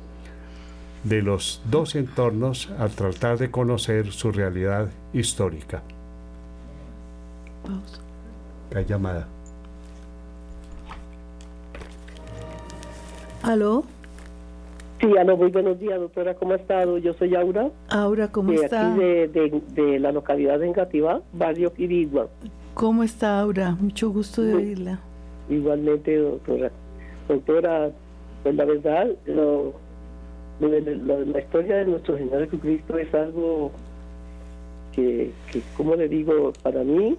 de 1.04 1.22
los 1.22 1.62
dos 1.70 1.94
entornos 1.94 2.70
al 2.78 2.90
tratar 2.90 3.38
de 3.38 3.50
conocer 3.50 4.12
su 4.12 4.32
realidad 4.32 4.88
histórica. 5.12 5.82
Pausa. 7.62 8.00
Hay 8.74 8.84
llamada. 8.84 9.26
¿Aló? 13.42 13.84
Sí, 15.00 15.16
aló, 15.16 15.36
muy 15.36 15.50
buenos 15.50 15.80
días, 15.80 15.98
doctora, 15.98 16.34
¿cómo 16.34 16.52
ha 16.52 16.56
estado? 16.56 16.98
Yo 16.98 17.14
soy 17.14 17.34
Aura. 17.34 17.70
Aura, 17.88 18.30
¿cómo 18.30 18.50
de 18.50 18.56
está? 18.56 18.92
Aquí 18.92 19.00
de, 19.00 19.62
de, 19.68 19.98
la 19.98 20.12
localidad 20.12 20.58
de 20.58 20.66
Engativá, 20.66 21.22
barrio 21.32 21.72
Quirigua. 21.72 22.28
¿Cómo 22.74 23.02
está 23.02 23.40
Aura? 23.40 23.76
Mucho 23.80 24.10
gusto 24.10 24.42
de 24.42 24.54
oírla. 24.54 25.00
Igualmente, 25.48 26.18
doctora. 26.18 26.70
Doctora, 27.28 27.90
pues 28.42 28.54
la 28.54 28.64
verdad, 28.66 29.06
lo, 29.24 29.72
la, 30.60 31.40
historia 31.40 31.76
de 31.78 31.86
nuestro 31.86 32.16
Señor 32.16 32.44
Jesucristo 32.44 32.98
es 32.98 33.12
algo 33.14 33.72
que, 34.92 35.30
que, 35.52 35.62
como 35.76 35.96
le 35.96 36.08
digo, 36.08 36.52
para 36.62 36.82
mí, 36.84 37.16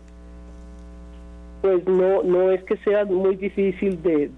pues 1.62 1.86
no, 1.88 2.24
no 2.24 2.52
es 2.52 2.64
que 2.64 2.78
sea 2.78 3.06
muy 3.06 3.36
difícil 3.36 4.02
de, 4.02 4.30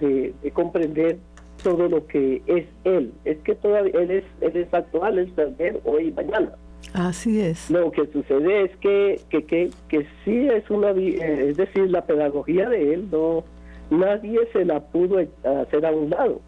de, 0.42 0.52
comprender 0.52 1.18
todo 1.64 1.88
lo 1.88 2.06
que 2.08 2.42
es 2.46 2.66
Él. 2.84 3.14
Es 3.26 3.38
que 3.40 3.56
todavía 3.56 4.00
Él 4.00 4.12
es, 4.12 4.24
él 4.42 4.58
es 4.58 4.74
actual, 4.74 5.20
es 5.20 5.34
también 5.36 5.80
hoy 5.86 6.08
y 6.08 6.12
mañana. 6.12 6.54
Así 6.94 7.40
es. 7.40 7.72
Lo 7.72 7.92
que 7.92 8.06
sucede 8.08 8.64
es 8.66 8.76
que, 8.78 9.20
que, 9.30 9.46
que, 9.46 9.70
que 9.88 10.06
sí 10.26 10.48
es 10.48 10.70
una, 10.70 10.92
eh, 10.92 11.50
es 11.50 11.58
decir, 11.58 11.90
la 11.90 12.06
pedagogía 12.06 12.70
de 12.70 12.94
él, 12.94 13.08
no, 13.10 13.46
nadie 13.90 14.40
se 14.52 14.66
la 14.66 14.82
pudo 14.82 15.18
hacer 15.44 15.86
a 15.86 15.92
un 15.92 16.10
lado. 16.10 16.42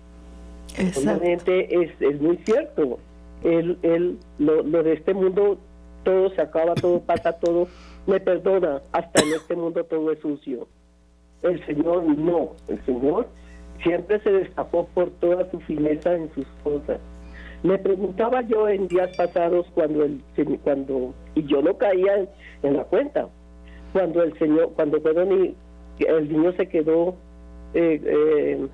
Obviamente 0.98 1.84
es, 1.84 1.92
es 2.00 2.22
muy 2.22 2.38
cierto. 2.38 3.00
Él, 3.44 3.78
él, 3.84 4.18
lo, 4.40 4.64
lo 4.64 4.84
de 4.84 4.94
este 4.94 5.14
mundo, 5.14 5.58
todo 6.04 6.30
se 6.32 6.42
acaba, 6.42 6.76
todo 6.76 7.00
pasa, 7.06 7.34
todo 7.34 7.68
me 8.08 8.20
perdona. 8.20 8.82
Hasta 8.92 9.24
en 9.24 9.34
este 9.34 9.56
mundo 9.56 9.84
todo 9.84 10.12
es 10.12 10.20
sucio. 10.20 10.68
El 11.44 11.64
Señor 11.66 12.04
no. 12.04 12.52
El 12.68 12.84
Señor 12.86 13.28
siempre 13.84 14.20
se 14.22 14.32
destacó 14.32 14.88
por 14.94 15.10
toda 15.12 15.50
su 15.52 15.60
fineza 15.62 16.16
en 16.16 16.34
sus 16.34 16.46
cosas 16.64 17.00
me 17.66 17.80
preguntaba 17.80 18.42
yo 18.42 18.70
en 18.70 18.88
días 18.88 19.16
pasados 19.18 19.66
cuando 19.74 20.04
el 20.04 20.22
cuando 20.64 21.16
y 21.34 21.44
yo 21.46 21.64
no 21.64 21.76
caía 21.78 22.28
en, 22.62 22.78
la 22.78 22.84
cuenta 22.84 23.28
cuando 23.92 24.22
el 24.22 24.38
señor 24.38 24.74
cuando 24.76 24.98
y 24.98 25.56
el 26.06 26.32
niño 26.32 26.52
se 26.54 26.68
quedó 26.68 27.16
eh, 27.74 28.00
eh, 28.06 28.68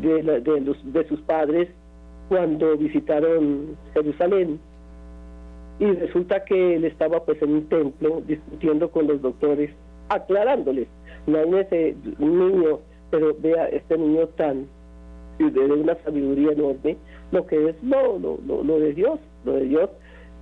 de, 0.00 0.40
de, 0.40 0.60
los, 0.60 0.92
de 0.92 1.06
sus 1.08 1.20
padres 1.22 1.68
cuando 2.28 2.76
visitaron 2.76 3.76
Jerusalén 3.92 4.58
y 5.78 5.86
resulta 5.86 6.44
que 6.44 6.76
él 6.76 6.84
estaba 6.84 7.24
pues 7.24 7.40
en 7.42 7.52
un 7.52 7.68
templo 7.68 8.22
discutiendo 8.26 8.90
con 8.90 9.06
los 9.06 9.20
doctores 9.20 9.70
aclarándoles 10.08 10.88
no 11.26 11.38
es 11.38 11.66
ese 11.66 11.96
niño 12.18 12.78
pero 13.10 13.34
vea 13.40 13.66
este 13.68 13.98
niño 13.98 14.28
tan 14.28 14.66
de 15.38 15.60
una 15.60 15.96
sabiduría 16.04 16.52
enorme 16.52 16.96
lo 17.32 17.46
que 17.46 17.68
es 17.68 17.76
lo, 17.82 18.18
lo, 18.18 18.38
lo, 18.62 18.78
de 18.78 18.94
Dios, 18.94 19.18
lo 19.44 19.54
de 19.54 19.64
Dios. 19.66 19.90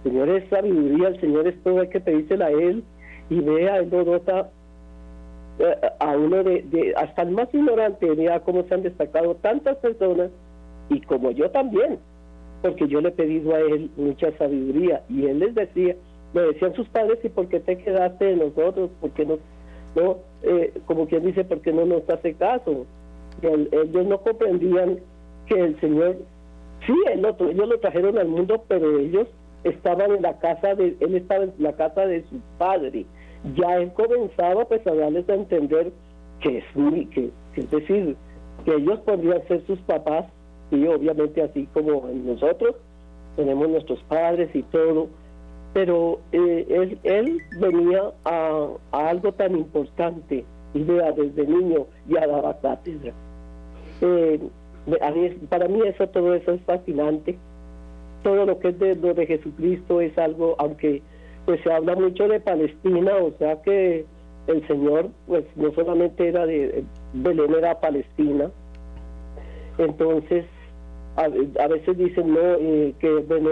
Señor 0.03 0.29
es 0.29 0.49
sabiduría, 0.51 1.09
el 1.09 1.21
Señor 1.21 1.47
es 1.47 1.61
todo, 1.63 1.81
hay 1.81 1.89
que 1.89 2.01
pedírsela 2.01 2.47
a 2.47 2.51
Él 2.51 2.85
y 3.31 3.41
vea, 3.41 3.79
Él 3.79 3.89
lo 3.91 4.05
nota 4.05 4.41
eh, 4.41 4.45
a 6.01 6.17
uno 6.17 6.43
de, 6.43 6.95
hasta 6.97 7.23
el 7.23 7.31
más 7.31 7.53
ignorante, 7.55 8.11
vea 8.15 8.41
cómo 8.41 8.65
se 8.65 8.75
han 8.75 8.83
destacado 8.83 9.37
tantas 9.37 9.77
personas 9.79 10.31
y 10.89 11.01
como 11.03 11.31
yo 11.31 11.51
también, 11.51 11.99
porque 12.63 12.89
yo 12.89 13.01
le 13.01 13.11
he 13.11 13.13
pedido 13.13 13.55
a 13.55 13.61
Él 13.61 13.91
mucha 13.97 14.33
sabiduría 14.39 15.03
y 15.09 15.27
Él 15.27 15.39
les 15.39 15.55
decía, 15.55 15.97
le 16.35 16.41
decían 16.43 16.75
sus 16.75 16.89
padres, 16.89 17.19
¿y 17.23 17.29
por 17.29 17.49
qué 17.49 17.61
te 17.61 17.79
quedaste 17.79 18.25
de 18.25 18.37
nosotros? 18.37 18.91
¿Por 19.01 19.11
qué 19.11 19.25
no? 19.25 19.39
no 19.95 20.19
eh, 20.43 20.73
como 20.87 21.07
quien 21.07 21.25
dice, 21.25 21.45
¿por 21.45 21.61
qué 21.61 21.73
no 21.73 21.87
nos 21.87 22.09
hace 22.09 22.35
caso? 22.35 22.87
ellos 23.43 24.07
no 24.07 24.19
comprendían 24.19 24.99
que 25.47 25.59
el 25.59 25.81
Señor 25.81 26.17
Sí, 26.87 26.95
ellos 27.13 27.69
lo 27.69 27.79
trajeron 27.79 28.19
al 28.19 28.29
mundo, 28.29 28.65
pero 28.67 28.99
ellos 28.99 29.29
estaban 29.63 30.11
en 30.11 30.23
la 30.23 30.39
casa 30.39 30.75
de, 30.75 30.97
él 30.99 31.15
estaba 31.15 31.45
en 31.45 31.55
la 31.59 31.75
casa 31.75 32.07
de 32.07 32.23
su 32.25 32.41
padre. 32.59 33.07
Ya 33.57 33.77
él 33.79 33.93
comenzaba 33.93 34.65
pues 34.67 34.87
a 34.87 34.95
darles 34.95 35.29
a 35.29 35.35
entender 35.35 35.93
que 36.41 36.59
es, 36.59 36.65
que, 37.11 37.31
es 37.57 37.71
decir, 37.71 38.17
que 38.65 38.75
ellos 38.75 39.01
podrían 39.01 39.47
ser 39.49 39.65
sus 39.67 39.79
papás, 39.81 40.27
y 40.71 40.87
obviamente 40.87 41.43
así 41.43 41.69
como 41.75 42.09
nosotros 42.25 42.77
tenemos 43.37 43.69
nuestros 43.69 44.03
padres 44.05 44.51
y 44.55 44.63
todo, 44.65 45.09
pero 45.73 46.21
eh, 46.33 46.67
él, 46.69 46.99
él 47.03 47.39
venía 47.59 48.13
a, 48.25 48.69
algo 48.93 49.33
tan 49.33 49.57
importante, 49.57 50.45
y 50.75 50.83
vea, 50.83 51.13
desde 51.13 51.47
niño 51.47 51.87
ya 52.09 52.27
daba 52.27 52.59
cátedra. 52.61 53.13
Eh, 54.01 54.41
para 55.49 55.69
mí 55.69 55.81
eso 55.87 56.09
todo 56.09 56.35
eso 56.35 56.53
es 56.53 56.63
fascinante. 56.63 57.39
Todo 58.23 58.47
lo 58.47 58.59
que 58.59 58.69
es 58.69 58.79
de 58.79 58.95
lo 58.97 59.15
de 59.15 59.27
Jesucristo 59.27 60.01
es 60.01 60.17
algo, 60.17 60.55
aunque 60.59 61.03
pues 61.47 61.61
se 61.63 61.73
habla 61.73 61.95
mucho 61.97 62.29
de 62.29 62.41
Palestina, 62.41 63.13
o 63.17 63.33
sea 63.39 63.61
que 63.63 64.05
el 64.47 64.67
Señor 64.67 65.09
pues 65.27 65.45
no 65.57 65.73
solamente 65.73 66.29
era 66.29 66.47
de 66.47 66.85
Belén 67.13 67.55
era 67.55 67.81
Palestina. 67.81 68.51
Entonces 69.79 70.45
a, 71.17 71.29
veces 71.29 71.99
dicen 71.99 72.33
no 72.33 72.41
eh, 72.41 72.95
que 72.99 73.11
bueno 73.11 73.51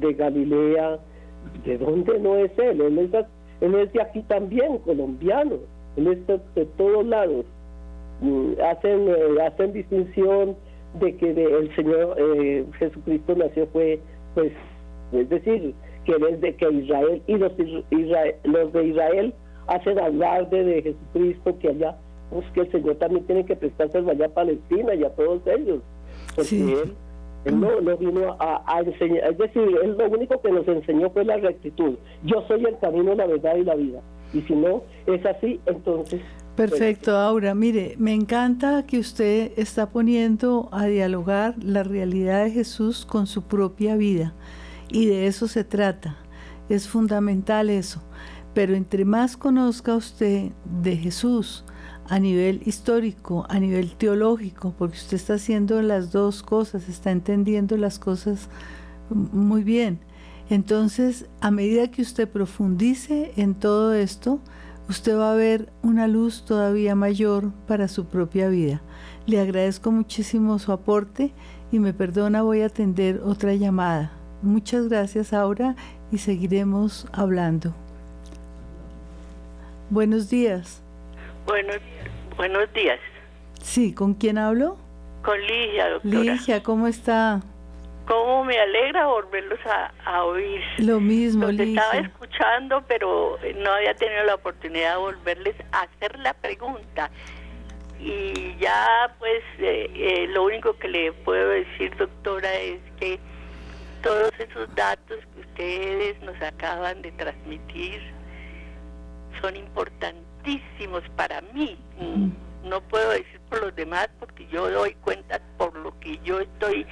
de 0.00 0.14
Galilea, 0.14 0.98
¿de 1.64 1.78
dónde 1.78 2.18
no 2.18 2.36
es 2.36 2.50
él? 2.58 2.80
Él 2.80 2.98
es, 2.98 3.26
él 3.60 3.74
es 3.74 3.92
de 3.92 4.02
aquí 4.02 4.22
también, 4.22 4.78
colombiano. 4.78 5.56
Él 5.96 6.08
es 6.08 6.26
de 6.26 6.64
todos 6.76 7.06
lados. 7.06 7.46
Mm, 8.20 8.52
hacen 8.60 9.08
eh, 9.08 9.42
hacen 9.46 9.72
distinción 9.72 10.56
de 11.00 11.16
que 11.16 11.30
el 11.30 11.74
Señor 11.74 12.16
eh, 12.18 12.64
Jesucristo 12.78 13.34
nació 13.34 13.66
fue 13.68 13.98
pues 14.34 14.52
es 15.12 15.28
decir 15.28 15.74
que 16.04 16.14
desde 16.18 16.54
que 16.56 16.70
Israel 16.70 17.22
y 17.26 17.36
los 17.36 17.52
los 18.44 18.72
de 18.72 18.86
Israel 18.86 19.34
hacen 19.66 19.98
hablar 19.98 20.48
de, 20.50 20.82
Jesucristo 20.82 21.58
que 21.58 21.68
allá 21.68 21.96
pues 22.30 22.46
que 22.52 22.60
el 22.60 22.72
Señor 22.72 22.96
también 22.96 23.24
tiene 23.26 23.44
que 23.44 23.56
prestarse 23.56 23.98
allá 23.98 24.26
a 24.26 24.28
Palestina 24.28 24.94
y 24.94 25.04
a 25.04 25.10
todos 25.10 25.40
ellos 25.46 25.80
porque 26.34 26.56
él, 26.56 26.94
él 27.44 27.60
no, 27.60 27.80
no, 27.80 27.96
vino 27.96 28.36
a, 28.38 28.62
a, 28.66 28.80
enseñar 28.80 29.32
es 29.32 29.38
decir 29.38 29.62
él 29.82 29.96
lo 29.96 30.08
único 30.08 30.40
que 30.40 30.50
nos 30.50 30.66
enseñó 30.66 31.10
fue 31.10 31.24
la 31.24 31.36
rectitud 31.36 31.94
yo 32.24 32.44
soy 32.48 32.64
el 32.64 32.78
camino 32.78 33.14
la 33.14 33.26
verdad 33.26 33.56
y 33.56 33.64
la 33.64 33.74
vida 33.74 34.00
y 34.32 34.40
si 34.42 34.54
no 34.54 34.82
es 35.06 35.24
así 35.24 35.60
entonces 35.66 36.20
Perfecto, 36.56 37.16
Aura. 37.16 37.52
Mire, 37.52 37.96
me 37.98 38.14
encanta 38.14 38.86
que 38.86 39.00
usted 39.00 39.50
está 39.56 39.90
poniendo 39.90 40.68
a 40.70 40.86
dialogar 40.86 41.56
la 41.60 41.82
realidad 41.82 42.44
de 42.44 42.52
Jesús 42.52 43.04
con 43.04 43.26
su 43.26 43.42
propia 43.42 43.96
vida. 43.96 44.34
Y 44.88 45.06
de 45.06 45.26
eso 45.26 45.48
se 45.48 45.64
trata. 45.64 46.16
Es 46.68 46.88
fundamental 46.88 47.70
eso. 47.70 48.02
Pero 48.54 48.74
entre 48.74 49.04
más 49.04 49.36
conozca 49.36 49.96
usted 49.96 50.52
de 50.80 50.96
Jesús 50.96 51.64
a 52.08 52.18
nivel 52.18 52.62
histórico, 52.66 53.46
a 53.48 53.58
nivel 53.58 53.96
teológico, 53.96 54.74
porque 54.78 54.96
usted 54.96 55.16
está 55.16 55.34
haciendo 55.34 55.80
las 55.82 56.12
dos 56.12 56.42
cosas, 56.42 56.88
está 56.88 57.10
entendiendo 57.10 57.76
las 57.76 57.98
cosas 57.98 58.48
muy 59.10 59.64
bien. 59.64 60.00
Entonces, 60.50 61.26
a 61.40 61.50
medida 61.50 61.90
que 61.90 62.02
usted 62.02 62.28
profundice 62.28 63.32
en 63.36 63.54
todo 63.54 63.94
esto, 63.94 64.40
usted 64.88 65.16
va 65.16 65.32
a 65.32 65.36
ver 65.36 65.72
una 65.82 66.06
luz 66.06 66.44
todavía 66.44 66.94
mayor 66.94 67.52
para 67.66 67.88
su 67.88 68.06
propia 68.06 68.48
vida. 68.48 68.82
Le 69.26 69.40
agradezco 69.40 69.90
muchísimo 69.90 70.58
su 70.58 70.72
aporte 70.72 71.32
y 71.72 71.78
me 71.78 71.94
perdona, 71.94 72.42
voy 72.42 72.60
a 72.60 72.66
atender 72.66 73.22
otra 73.24 73.54
llamada. 73.54 74.23
Muchas 74.44 74.88
gracias, 74.88 75.32
Aura, 75.32 75.74
y 76.12 76.18
seguiremos 76.18 77.08
hablando. 77.12 77.74
Buenos 79.88 80.28
días. 80.28 80.82
Buenos, 81.46 81.78
buenos 82.36 82.70
días. 82.74 83.00
Sí, 83.62 83.94
¿con 83.94 84.12
quién 84.12 84.36
hablo? 84.36 84.76
Con 85.24 85.40
Ligia, 85.40 85.88
doctora. 85.88 86.20
Ligia, 86.20 86.62
¿cómo 86.62 86.86
está? 86.88 87.40
Cómo 88.06 88.44
me 88.44 88.58
alegra 88.58 89.06
volverlos 89.06 89.58
a, 90.04 90.24
oír. 90.24 90.60
Lo 90.76 91.00
mismo, 91.00 91.50
Los 91.50 91.60
estaba 91.60 91.94
escuchando, 91.94 92.84
pero 92.86 93.38
no 93.56 93.72
había 93.72 93.94
tenido 93.96 94.24
la 94.24 94.34
oportunidad 94.34 94.96
de 94.96 94.98
volverles 94.98 95.56
a 95.72 95.82
hacer 95.84 96.18
la 96.18 96.34
pregunta. 96.34 97.10
Y 97.98 98.54
ya, 98.58 99.10
pues, 99.18 99.42
eh, 99.58 99.90
eh, 99.94 100.26
lo 100.28 100.44
único 100.44 100.76
que 100.76 100.88
le 100.88 101.12
puedo 101.12 101.48
decir, 101.48 101.96
doctora, 101.96 102.52
es 102.56 102.80
que 103.00 103.18
todos 104.04 104.30
esos 104.38 104.72
datos 104.74 105.18
que 105.34 105.40
ustedes 105.40 106.20
nos 106.20 106.40
acaban 106.42 107.00
de 107.00 107.10
transmitir 107.12 108.02
son 109.40 109.56
importantísimos 109.56 111.02
para 111.16 111.40
mí. 111.54 111.78
Mm. 111.98 112.68
No 112.68 112.82
puedo 112.82 113.10
decir 113.10 113.40
por 113.48 113.62
los 113.62 113.74
demás 113.74 114.08
porque 114.20 114.46
yo 114.48 114.70
doy 114.70 114.94
cuenta 114.96 115.40
por 115.56 115.74
lo 115.76 115.98
que 116.00 116.18
yo 116.22 116.38
estoy 116.38 116.86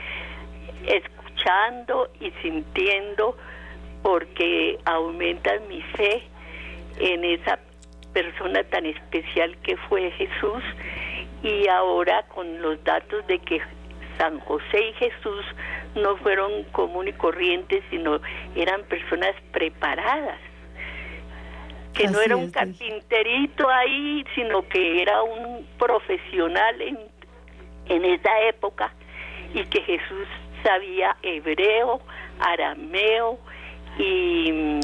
escuchando 0.86 2.10
y 2.18 2.30
sintiendo 2.42 3.36
porque 4.02 4.78
aumentan 4.86 5.68
mi 5.68 5.82
fe 5.82 6.22
en 6.98 7.24
esa 7.24 7.58
persona 8.14 8.64
tan 8.64 8.86
especial 8.86 9.56
que 9.58 9.76
fue 9.88 10.10
Jesús 10.12 10.62
y 11.42 11.68
ahora 11.68 12.22
con 12.28 12.62
los 12.62 12.82
datos 12.84 13.26
de 13.26 13.38
que 13.38 13.60
San 14.18 14.40
José 14.40 14.88
y 14.88 14.92
Jesús 14.94 15.44
no 15.94 16.16
fueron 16.18 16.64
común 16.72 17.08
y 17.08 17.12
corrientes, 17.12 17.82
sino 17.90 18.20
eran 18.54 18.82
personas 18.84 19.34
preparadas, 19.52 20.38
que 21.94 22.08
no 22.08 22.20
era 22.20 22.36
un 22.36 22.50
carpinterito 22.50 23.68
ahí, 23.68 24.24
sino 24.34 24.66
que 24.68 25.02
era 25.02 25.22
un 25.22 25.66
profesional 25.78 26.80
en, 26.80 26.98
en 27.86 28.04
esa 28.04 28.40
época 28.42 28.94
y 29.52 29.64
que 29.64 29.82
Jesús 29.82 30.26
sabía 30.62 31.16
hebreo, 31.22 32.00
arameo 32.40 33.38
y 33.98 34.78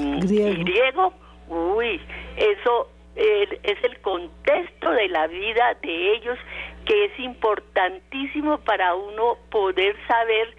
griego. 0.63 1.15
Uy, 1.49 2.01
eso 2.37 2.91
es 3.17 3.85
el 3.85 3.99
contexto 4.01 4.91
de 4.91 5.09
la 5.09 5.27
vida 5.27 5.77
de 5.83 6.13
ellos 6.13 6.39
que 6.85 7.07
es 7.07 7.19
importantísimo 7.19 8.59
para 8.59 8.95
uno 8.95 9.37
poder 9.51 9.97
saber 10.07 10.55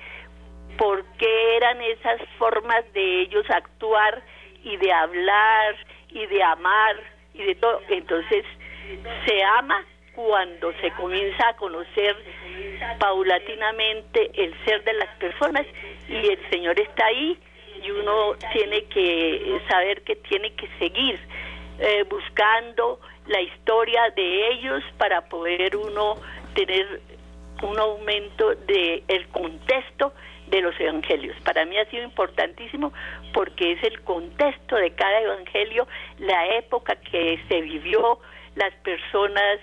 por 0.80 1.04
qué 1.18 1.58
eran 1.58 1.82
esas 1.82 2.22
formas 2.38 2.86
de 2.94 3.22
ellos 3.24 3.46
actuar 3.50 4.24
y 4.64 4.78
de 4.78 4.94
hablar 4.94 5.76
y 6.10 6.26
de 6.26 6.42
amar 6.42 6.96
y 7.34 7.44
de 7.44 7.56
todo. 7.56 7.82
Entonces 7.90 8.46
se 9.26 9.44
ama 9.44 9.86
cuando 10.16 10.72
se 10.82 10.90
comienza 10.92 11.50
a 11.50 11.56
conocer 11.58 12.16
paulatinamente 12.98 14.32
el 14.34 14.56
ser 14.64 14.84
de 14.86 14.94
las 14.94 15.10
personas 15.18 15.66
y 16.08 16.16
el 16.16 16.50
Señor 16.50 16.80
está 16.80 17.06
ahí 17.06 17.38
y 17.84 17.92
uno 17.92 18.36
tiene 18.54 18.86
que 18.86 19.62
saber 19.70 20.02
que 20.04 20.16
tiene 20.16 20.54
que 20.56 20.68
seguir 20.80 21.20
eh, 21.80 22.04
buscando 22.10 23.02
la 23.28 23.42
historia 23.42 24.10
de 24.16 24.48
ellos 24.52 24.82
para 24.98 25.28
poder 25.28 25.76
uno 25.76 26.16
tener 26.56 27.02
un 27.62 27.78
aumento 27.78 28.56
de 28.56 29.04
el 29.10 29.28
contexto 29.28 30.14
de 30.50 30.62
los 30.62 30.80
evangelios. 30.80 31.36
Para 31.42 31.66
mí 31.66 31.78
ha 31.78 31.86
sido 31.86 32.04
importantísimo 32.04 32.92
porque 33.34 33.74
es 33.74 33.84
el 33.84 34.02
contexto 34.02 34.76
de 34.76 34.92
cada 34.92 35.22
evangelio, 35.22 35.88
la 36.20 36.58
época 36.58 36.96
que 36.96 37.40
se 37.48 37.62
vivió, 37.62 38.20
las 38.56 38.74
personas, 38.84 39.60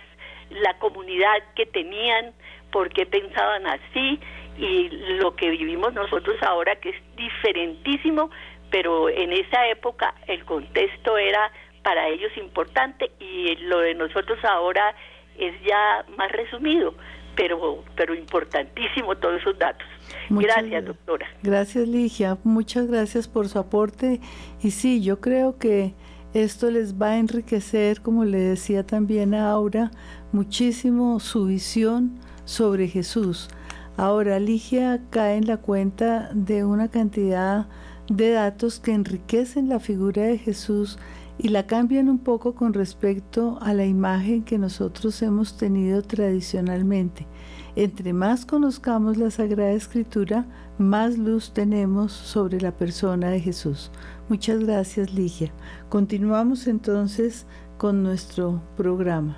la 0.51 0.79
comunidad 0.79 1.37
que 1.55 1.67
tenían, 1.67 2.33
por 2.71 2.91
qué 2.91 3.07
pensaban 3.07 3.67
así 3.67 4.21
y 4.59 4.89
lo 5.19 5.35
que 5.37 5.51
vivimos 5.51 5.93
nosotros 5.93 6.37
ahora 6.43 6.77
que 6.77 6.91
es 6.91 7.17
diferentísimo, 7.17 8.31
pero 8.71 9.09
en 9.09 9.33
esa 9.33 9.69
época 9.69 10.15
el 10.27 10.45
contexto 10.45 11.17
era 11.19 11.51
para 11.83 12.09
ellos 12.09 12.37
importante 12.37 13.11
y 13.21 13.55
lo 13.57 13.81
de 13.81 13.95
nosotros 13.95 14.39
ahora 14.45 14.95
es 15.39 15.55
ya 15.63 16.05
más 16.17 16.33
resumido, 16.33 16.95
pero, 17.37 17.85
pero 17.95 18.15
importantísimo 18.15 19.17
todos 19.17 19.41
esos 19.41 19.59
datos. 19.59 19.87
gracias, 20.31 20.85
doctora. 20.85 21.27
Gracias, 21.43 21.87
Ligia. 21.87 22.39
Muchas 22.43 22.87
gracias 22.89 23.29
por 23.29 23.49
su 23.49 23.59
aporte. 23.59 24.21
Y 24.63 24.71
sí, 24.71 25.03
yo 25.03 25.21
creo 25.21 25.59
que 25.59 25.95
esto 26.35 26.71
les 26.71 27.01
va 27.01 27.11
a 27.11 27.19
enriquecer, 27.19 28.01
como 28.01 28.25
le 28.25 28.39
decía 28.39 28.85
también 28.85 29.35
a 29.35 29.51
Aura, 29.51 29.91
muchísimo 30.33 31.21
su 31.21 31.47
visión 31.47 32.19
sobre 32.45 32.89
Jesús. 32.89 33.49
Ahora, 33.97 34.39
Ligia 34.39 35.01
cae 35.11 35.37
en 35.37 35.47
la 35.47 35.59
cuenta 35.59 36.31
de 36.35 36.65
una 36.65 36.89
cantidad 36.89 37.67
de 38.09 38.31
datos 38.31 38.81
que 38.81 38.93
enriquecen 38.93 39.69
la 39.69 39.81
figura 39.81 40.23
de 40.23 40.39
Jesús 40.39 40.99
y 41.39 41.49
la 41.49 41.67
cambian 41.67 42.09
un 42.09 42.19
poco 42.19 42.55
con 42.55 42.73
respecto 42.73 43.59
a 43.61 43.75
la 43.75 43.85
imagen 43.85 44.43
que 44.43 44.59
nosotros 44.59 45.21
hemos 45.23 45.57
tenido 45.57 46.03
tradicionalmente. 46.03 47.27
Entre 47.75 48.13
más 48.15 48.47
conozcamos 48.47 49.19
la 49.19 49.31
Sagrada 49.31 49.73
Escritura, 49.73 50.47
más 50.79 51.19
luz 51.19 51.53
tenemos 51.53 52.13
sobre 52.13 52.61
la 52.61 52.73
persona 52.73 53.29
de 53.29 53.41
Jesús. 53.41 53.91
Muchas 54.29 54.61
gracias, 54.61 55.13
Ligia. 55.13 55.53
Continuamos 55.91 56.67
entonces 56.67 57.47
con 57.77 58.03
nuestro 58.03 58.63
programa. 58.77 59.37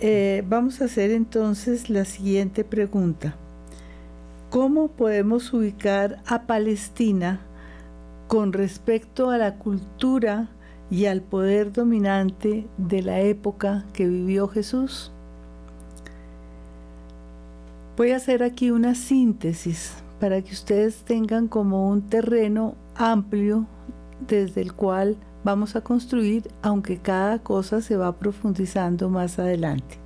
Eh, 0.00 0.42
vamos 0.48 0.80
a 0.80 0.86
hacer 0.86 1.10
entonces 1.10 1.90
la 1.90 2.06
siguiente 2.06 2.64
pregunta. 2.64 3.36
¿Cómo 4.48 4.88
podemos 4.88 5.52
ubicar 5.52 6.22
a 6.26 6.46
Palestina 6.46 7.40
con 8.26 8.52
respecto 8.52 9.30
a 9.30 9.38
la 9.38 9.58
cultura 9.58 10.48
y 10.92 11.06
al 11.06 11.22
poder 11.22 11.72
dominante 11.72 12.66
de 12.76 13.00
la 13.00 13.18
época 13.20 13.86
que 13.94 14.06
vivió 14.06 14.46
Jesús? 14.46 15.10
Voy 17.96 18.10
a 18.10 18.16
hacer 18.16 18.42
aquí 18.42 18.70
una 18.70 18.94
síntesis 18.94 19.94
para 20.20 20.42
que 20.42 20.52
ustedes 20.52 20.96
tengan 20.96 21.48
como 21.48 21.88
un 21.88 22.02
terreno 22.10 22.74
amplio 22.94 23.66
desde 24.28 24.60
el 24.60 24.74
cual 24.74 25.16
vamos 25.44 25.76
a 25.76 25.80
construir, 25.80 26.50
aunque 26.60 26.98
cada 26.98 27.38
cosa 27.38 27.80
se 27.80 27.96
va 27.96 28.18
profundizando 28.18 29.08
más 29.08 29.38
adelante. 29.38 29.96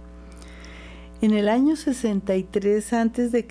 En 1.21 1.33
el 1.33 1.49
año 1.49 1.75
63 1.75 2.93
a.C., 2.93 3.47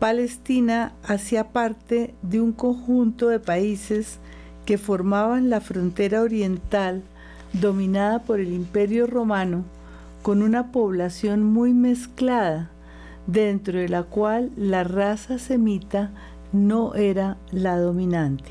Palestina 0.00 0.96
hacía 1.04 1.52
parte 1.52 2.12
de 2.22 2.40
un 2.40 2.50
conjunto 2.50 3.28
de 3.28 3.38
países 3.38 4.18
que 4.66 4.76
formaban 4.76 5.48
la 5.48 5.60
frontera 5.60 6.20
oriental 6.20 7.02
dominada 7.52 8.18
por 8.24 8.40
el 8.40 8.52
imperio 8.52 9.06
romano 9.06 9.64
con 10.22 10.42
una 10.42 10.72
población 10.72 11.44
muy 11.44 11.72
mezclada, 11.72 12.70
dentro 13.28 13.78
de 13.78 13.88
la 13.88 14.02
cual 14.02 14.50
la 14.56 14.82
raza 14.82 15.38
semita 15.38 16.10
no 16.52 16.94
era 16.94 17.36
la 17.52 17.78
dominante. 17.78 18.50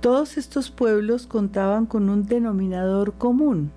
Todos 0.00 0.36
estos 0.36 0.70
pueblos 0.70 1.28
contaban 1.28 1.86
con 1.86 2.10
un 2.10 2.26
denominador 2.26 3.14
común. 3.14 3.70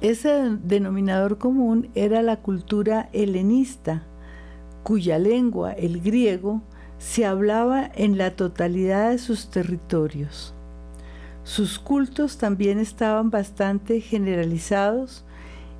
Ese 0.00 0.56
denominador 0.62 1.38
común 1.38 1.88
era 1.96 2.22
la 2.22 2.36
cultura 2.36 3.08
helenista, 3.12 4.04
cuya 4.84 5.18
lengua, 5.18 5.72
el 5.72 6.00
griego, 6.00 6.62
se 7.00 7.24
hablaba 7.24 7.90
en 7.94 8.18
la 8.18 8.36
totalidad 8.36 9.10
de 9.10 9.18
sus 9.18 9.48
territorios. 9.48 10.52
Sus 11.44 11.78
cultos 11.78 12.36
también 12.36 12.78
estaban 12.78 13.30
bastante 13.30 14.02
generalizados 14.02 15.24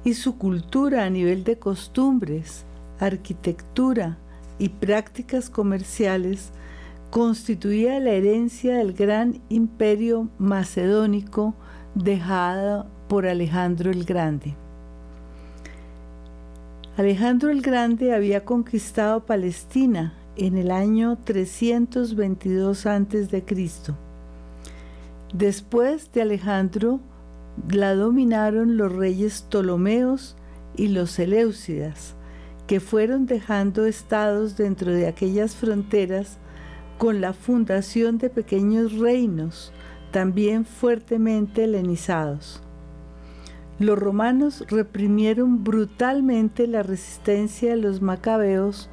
y 0.02 0.14
su 0.14 0.38
cultura 0.38 1.04
a 1.04 1.10
nivel 1.10 1.44
de 1.44 1.58
costumbres, 1.58 2.64
arquitectura 2.98 4.16
y 4.58 4.70
prácticas 4.70 5.50
comerciales 5.50 6.52
constituía 7.10 8.00
la 8.00 8.12
herencia 8.12 8.76
del 8.76 8.94
gran 8.94 9.42
imperio 9.50 10.30
macedónico 10.38 11.54
dejado 11.94 12.86
por 13.08 13.26
Alejandro 13.26 13.90
el 13.90 14.04
Grande. 14.06 14.54
Alejandro 16.96 17.50
el 17.50 17.60
Grande 17.60 18.14
había 18.14 18.46
conquistado 18.46 19.26
Palestina 19.26 20.14
en 20.36 20.56
el 20.56 20.70
año 20.70 21.18
322 21.24 22.86
a.C. 22.86 23.44
Después 25.32 26.12
de 26.12 26.22
Alejandro, 26.22 27.00
la 27.68 27.94
dominaron 27.94 28.76
los 28.76 28.92
reyes 28.92 29.42
Ptolomeos 29.42 30.36
y 30.76 30.88
los 30.88 31.10
Seleucidas, 31.10 32.14
que 32.66 32.80
fueron 32.80 33.26
dejando 33.26 33.86
estados 33.86 34.56
dentro 34.56 34.92
de 34.92 35.06
aquellas 35.06 35.56
fronteras 35.56 36.38
con 36.98 37.20
la 37.20 37.32
fundación 37.32 38.18
de 38.18 38.30
pequeños 38.30 38.98
reinos, 38.98 39.72
también 40.10 40.64
fuertemente 40.64 41.64
helenizados. 41.64 42.62
Los 43.78 43.98
romanos 43.98 44.64
reprimieron 44.68 45.64
brutalmente 45.64 46.66
la 46.66 46.82
resistencia 46.82 47.70
de 47.70 47.76
los 47.76 48.02
macabeos, 48.02 48.90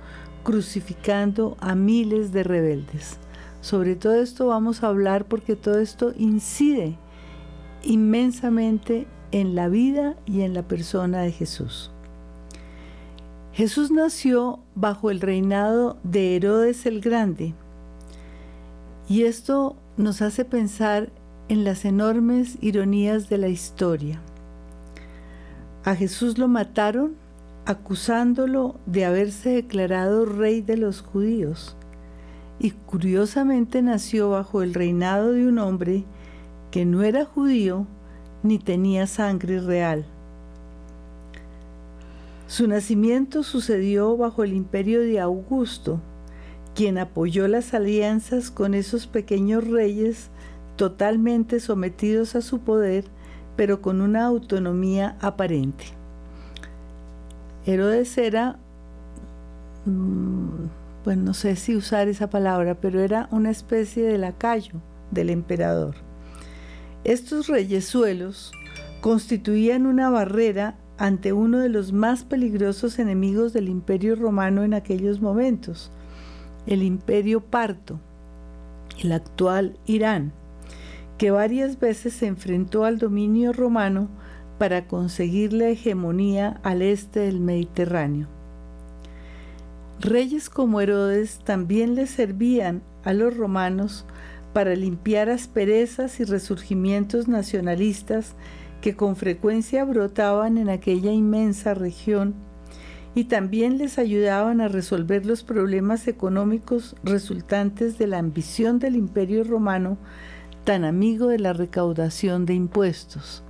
crucificando 0.48 1.58
a 1.60 1.76
miles 1.76 2.32
de 2.32 2.42
rebeldes. 2.42 3.18
Sobre 3.60 3.98
todo 3.98 4.16
esto 4.16 4.48
vamos 4.48 4.82
a 4.82 4.88
hablar 4.88 5.26
porque 5.26 5.58
todo 5.58 5.78
esto 5.80 6.14
incide 6.18 6.96
inmensamente 7.84 9.08
en 9.34 9.56
la 9.56 9.68
vida 9.68 10.16
y 10.26 10.44
en 10.44 10.54
la 10.54 10.64
persona 10.64 11.20
de 11.20 11.34
Jesús. 11.34 11.92
Jesús 13.52 13.92
nació 13.92 14.62
bajo 14.74 15.12
el 15.12 15.20
reinado 15.20 15.98
de 16.04 16.38
Herodes 16.38 16.86
el 16.86 17.02
Grande 17.02 17.54
y 19.10 19.24
esto 19.24 19.76
nos 19.98 20.22
hace 20.22 20.46
pensar 20.46 21.10
en 21.50 21.66
las 21.66 21.84
enormes 21.84 22.58
ironías 22.62 23.28
de 23.28 23.38
la 23.38 23.50
historia. 23.50 24.22
A 25.84 25.94
Jesús 25.94 26.38
lo 26.38 26.48
mataron 26.48 27.18
acusándolo 27.68 28.80
de 28.86 29.04
haberse 29.04 29.50
declarado 29.50 30.24
rey 30.26 30.62
de 30.62 30.78
los 30.78 31.02
judíos 31.02 31.76
y 32.60 32.72
curiosamente 32.72 33.82
nació 33.82 34.30
bajo 34.30 34.64
el 34.64 34.74
reinado 34.74 35.34
de 35.34 35.46
un 35.46 35.60
hombre 35.60 36.06
que 36.72 36.86
no 36.86 37.04
era 37.04 37.26
judío 37.26 37.86
ni 38.42 38.58
tenía 38.58 39.06
sangre 39.06 39.60
real. 39.60 40.06
Su 42.48 42.70
nacimiento 42.70 43.44
sucedió 43.44 44.16
bajo 44.16 44.46
el 44.46 44.54
imperio 44.54 45.02
de 45.02 45.20
Augusto, 45.20 46.00
quien 46.74 46.98
apoyó 46.98 47.50
las 47.50 47.74
alianzas 47.74 48.50
con 48.50 48.76
esos 48.76 49.08
pequeños 49.08 49.68
reyes 49.68 50.30
totalmente 50.78 51.60
sometidos 51.60 52.36
a 52.36 52.42
su 52.42 52.60
poder 52.60 53.04
pero 53.58 53.82
con 53.82 54.00
una 54.00 54.26
autonomía 54.26 55.18
aparente. 55.20 55.97
Herodes 57.68 58.18
era, 58.18 58.58
pues 61.04 61.18
no 61.18 61.34
sé 61.34 61.56
si 61.58 61.76
usar 61.76 62.08
esa 62.08 62.30
palabra, 62.30 62.76
pero 62.76 63.02
era 63.02 63.28
una 63.30 63.52
especie 63.52 64.04
de 64.04 64.18
lacayo 64.18 64.82
del 65.12 65.30
emperador. 65.30 65.96
Estos 67.04 67.48
reyesuelos 67.48 68.54
constituían 69.02 69.86
una 69.86 70.10
barrera 70.10 70.78
ante 70.98 71.34
uno 71.34 71.60
de 71.60 71.70
los 71.70 71.92
más 71.92 72.24
peligrosos 72.24 73.00
enemigos 73.00 73.54
del 73.54 73.70
imperio 73.70 74.16
romano 74.16 74.64
en 74.64 74.74
aquellos 74.74 75.22
momentos, 75.22 75.92
el 76.66 76.82
imperio 76.82 77.42
parto, 77.42 78.00
el 79.04 79.12
actual 79.12 79.78
Irán 79.86 80.32
que 81.18 81.32
varias 81.32 81.80
veces 81.80 82.14
se 82.14 82.28
enfrentó 82.28 82.86
al 82.86 83.00
dominio 83.00 83.52
romano 83.52 84.08
para 84.58 84.88
conseguir 84.88 85.54
la 85.54 85.70
hegemonía 85.70 86.60
al 86.64 86.82
este 86.82 87.22
del 87.22 87.40
Mediterráneo. 87.40 88.28
Reyes 90.00 90.50
como 90.50 90.80
Herodes 90.80 91.40
también 91.44 91.96
le 91.96 92.06
servían 92.06 92.84
a 93.04 93.14
los 93.14 93.36
romanos 93.36 94.06
para 94.54 94.76
limpiar 94.76 95.30
asperezas 95.30 96.20
y 96.20 96.24
resurgimientos 96.24 97.28
nacionalistas 97.28 98.36
que 98.82 98.96
con 98.96 99.16
frecuencia 99.16 99.84
brotaban 99.86 100.58
en 100.58 100.70
aquella 100.70 101.12
inmensa 101.12 101.74
región 101.74 102.36
y 103.16 103.24
también 103.24 103.80
les 103.80 103.98
ayudaban 103.98 104.62
a 104.62 104.68
resolver 104.68 105.26
los 105.26 105.44
problemas 105.44 106.08
económicos 106.08 106.96
resultantes 107.04 107.98
de 107.98 108.06
la 108.06 108.20
ambición 108.20 108.78
del 108.78 108.96
imperio 108.96 109.44
romano 109.44 109.98
tan 110.64 110.86
amigo 110.86 111.28
de 111.28 111.40
la 111.40 111.54
recaudación 111.54 112.46
de 112.46 112.54
impuestos. 112.54 113.44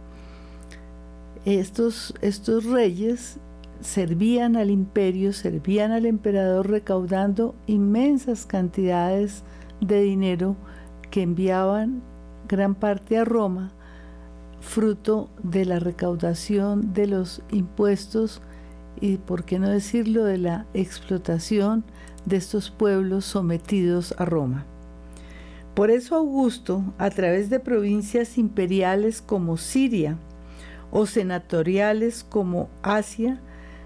Estos, 1.47 2.13
reyes 2.65 3.37
servían 3.79 4.57
al 4.57 4.69
imperio, 4.69 5.31
servían 5.31 5.93
al 5.93 6.05
emperador 6.05 6.69
recaudando 6.69 7.55
inmensas 7.67 8.45
cantidades 8.45 9.45
de 9.79 10.01
dinero 10.01 10.57
que 11.09 11.21
enviaban 11.21 12.03
gran 12.49 12.75
parte 12.75 13.17
a 13.17 13.23
Roma, 13.23 13.71
fruto 14.59 15.29
de 15.41 15.63
la 15.63 15.79
recaudación 15.79 16.93
de 16.93 17.07
los 17.07 17.41
impuestos 17.49 18.41
y, 18.99 19.15
por 19.15 19.45
qué 19.45 19.57
no 19.57 19.69
decirlo, 19.69 20.25
de 20.25 20.39
la 20.39 20.65
explotación 20.73 21.85
de 22.25 22.35
estos 22.35 22.71
pueblos 22.71 23.23
sometidos 23.23 24.13
a 24.17 24.25
Roma. 24.25 24.65
Por 25.75 25.91
eso 25.91 26.17
Augusto, 26.17 26.83
a 26.97 27.09
través 27.09 27.49
de 27.49 27.61
provincias 27.61 28.37
imperiales 28.37 29.21
como 29.21 29.55
Siria 29.55 30.17
o 30.91 31.05
senatoriales 31.05 32.23
como 32.23 32.69
Asia, 32.81 33.39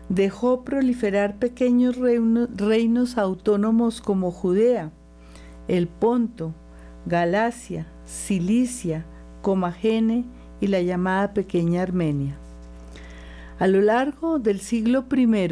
dejó 0.10 0.64
proliferar 0.64 1.38
pequeños 1.40 1.98
reinos 1.98 3.18
autónomos 3.18 4.02
como 4.02 4.32
Judea, 4.32 4.92
el 5.68 5.88
Ponto, 5.88 6.54
Galacia, 7.06 7.88
Cilicia, 8.06 9.06
Comagene 9.42 10.26
y 10.60 10.68
la 10.68 10.82
llamada 10.82 11.34
Pequeña 11.34 11.82
Armenia. 11.82 12.38
A 13.58 13.68
lo 13.68 13.82
largo 13.82 14.40
del 14.40 14.60
siglo 14.60 15.06
I, 15.16 15.50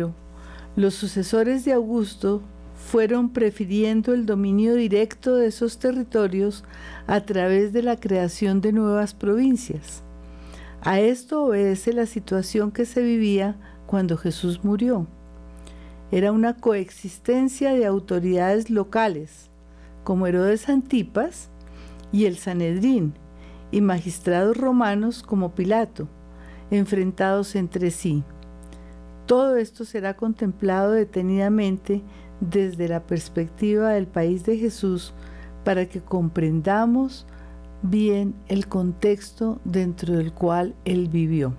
los 0.76 0.94
sucesores 0.96 1.64
de 1.64 1.74
Augusto 1.74 2.42
fueron 2.76 3.30
prefiriendo 3.30 4.14
el 4.14 4.26
dominio 4.26 4.76
directo 4.76 5.36
de 5.36 5.48
esos 5.48 5.78
territorios 5.78 6.64
a 7.08 7.22
través 7.22 7.72
de 7.72 7.84
la 7.84 7.98
creación 7.98 8.62
de 8.62 8.74
nuevas 8.74 9.14
provincias. 9.14 10.04
A 10.82 11.02
esto 11.02 11.44
obedece 11.44 11.92
la 11.92 12.06
situación 12.06 12.72
que 12.72 12.86
se 12.86 13.02
vivía 13.02 13.58
cuando 13.86 14.18
Jesús 14.18 14.64
murió. 14.64 15.08
Era 16.12 16.32
una 16.32 16.56
coexistencia 16.56 17.74
de 17.74 17.86
autoridades 17.86 18.70
locales, 18.70 19.50
como 20.06 20.26
Herodes 20.26 20.70
Antipas 20.70 21.50
y 22.12 22.26
el 22.26 22.38
Sanedrín, 22.38 23.14
y 23.72 23.82
magistrados 23.82 24.58
romanos 24.58 25.22
como 25.22 25.54
Pilato, 25.54 26.08
enfrentados 26.72 27.56
entre 27.56 27.92
sí. 27.92 28.24
Todo 29.26 29.58
esto 29.58 29.86
será 29.86 30.16
contemplado 30.16 30.94
detenidamente 30.94 32.02
desde 32.40 32.88
la 32.88 33.06
perspectiva 33.06 33.90
del 33.90 34.08
país 34.08 34.46
de 34.46 34.58
Jesús 34.58 35.14
para 35.64 35.88
que 35.88 36.00
comprendamos 36.00 37.28
bien 37.82 38.36
el 38.48 38.68
contexto 38.68 39.60
dentro 39.64 40.16
del 40.16 40.34
cual 40.34 40.76
Él 40.86 41.08
vivió. 41.08 41.56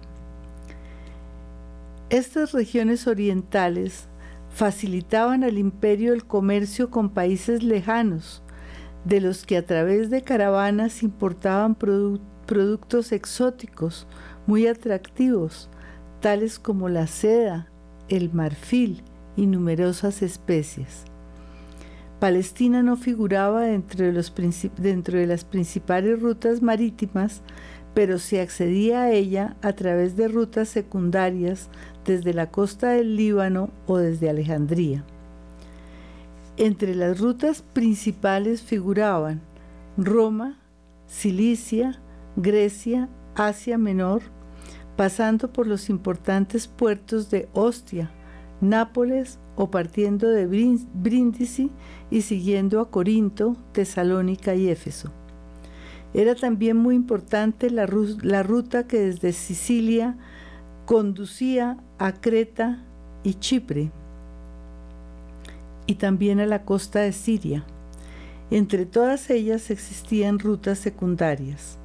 Estas 2.10 2.52
regiones 2.52 3.06
orientales 3.06 4.08
facilitaban 4.50 5.44
al 5.44 5.58
imperio 5.58 6.12
el 6.12 6.24
comercio 6.24 6.90
con 6.90 7.10
países 7.10 7.62
lejanos, 7.62 8.42
de 9.04 9.20
los 9.20 9.46
que 9.46 9.56
a 9.56 9.64
través 9.64 10.10
de 10.10 10.22
caravanas 10.22 11.02
importaban 11.02 11.74
productos 11.74 13.12
exóticos 13.12 14.06
muy 14.46 14.66
atractivos, 14.66 15.70
tales 16.20 16.58
como 16.58 16.88
la 16.88 17.06
seda, 17.06 17.70
el 18.08 18.32
marfil, 18.32 19.02
y 19.36 19.46
numerosas 19.46 20.22
especies. 20.22 21.04
Palestina 22.20 22.82
no 22.82 22.98
figuraba 22.98 23.62
dentro 23.62 24.04
de, 24.04 24.12
las 25.26 25.44
principales 25.44 26.20
rutas 26.20 26.60
marítimas, 26.60 27.40
pero 27.94 28.18
se 28.18 28.42
accedía 28.42 29.04
a 29.04 29.10
ella 29.10 29.56
a 29.62 29.72
través 29.72 30.16
de 30.16 30.28
rutas 30.28 30.68
secundarias 30.68 31.70
desde 32.04 32.34
la 32.34 32.50
costa 32.50 32.90
del 32.90 33.16
Líbano 33.16 33.70
o 33.86 33.96
desde 33.96 34.28
Alejandría. 34.28 35.02
Entre 36.58 36.94
las 36.94 37.18
rutas 37.18 37.62
principales 37.72 38.60
figuraban 38.60 39.40
Roma, 39.96 40.58
Cilicia, 41.08 42.02
Grecia, 42.36 43.08
Asia 43.34 43.78
Menor, 43.78 44.20
pasando 44.94 45.50
por 45.50 45.66
los 45.66 45.88
importantes 45.88 46.68
puertos 46.68 47.30
de 47.30 47.48
Ostia, 47.54 48.10
Nápoles 48.60 49.38
o 49.60 49.70
partiendo 49.70 50.30
de 50.30 50.46
Brindisi 50.46 51.70
y 52.10 52.22
siguiendo 52.22 52.80
a 52.80 52.90
Corinto, 52.90 53.58
Tesalónica 53.72 54.54
y 54.54 54.70
Éfeso. 54.70 55.12
Era 56.14 56.34
también 56.34 56.78
muy 56.78 56.94
importante 56.94 57.68
la, 57.68 57.86
la 58.22 58.42
ruta 58.42 58.86
que 58.86 59.00
desde 59.00 59.34
Sicilia 59.34 60.16
conducía 60.86 61.76
a 61.98 62.12
Creta 62.12 62.82
y 63.22 63.34
Chipre 63.34 63.90
y 65.86 65.96
también 65.96 66.40
a 66.40 66.46
la 66.46 66.64
costa 66.64 67.00
de 67.00 67.12
Siria. 67.12 67.62
Entre 68.50 68.86
todas 68.86 69.28
ellas 69.28 69.70
existían 69.70 70.38
rutas 70.38 70.78
secundarias. 70.78 71.76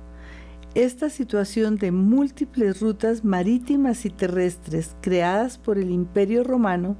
esta 0.76 1.10
situación 1.10 1.76
de 1.76 1.92
múltiples 1.92 2.80
rutas 2.80 3.26
marítimas 3.26 4.06
y 4.06 4.12
terrestres 4.12 4.96
creadas 5.02 5.58
por 5.58 5.78
el 5.78 5.92
Imperio 5.92 6.46
Romano 6.46 6.96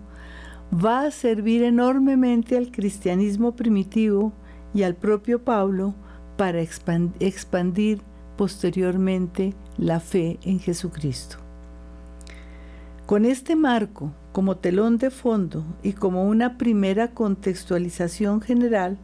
va 0.84 1.06
a 1.06 1.12
servir 1.12 1.64
enormemente 1.64 2.58
al 2.58 2.72
cristianismo 2.72 3.56
primitivo 3.56 4.34
y 4.74 4.84
al 4.84 4.96
propio 4.96 5.44
Pablo 5.44 5.96
para 6.38 6.62
expandir 6.62 8.02
posteriormente 8.36 9.54
la 9.78 10.00
fe 10.00 10.38
en 10.44 10.60
Jesucristo. 10.60 11.38
Con 13.06 13.24
este 13.24 13.56
marco 13.56 14.12
como 14.34 14.58
telón 14.58 14.98
de 14.98 15.12
fondo 15.12 15.64
y 15.82 15.94
como 15.94 16.28
una 16.28 16.58
primera 16.58 17.12
contextualización 17.12 18.42
general, 18.42 18.98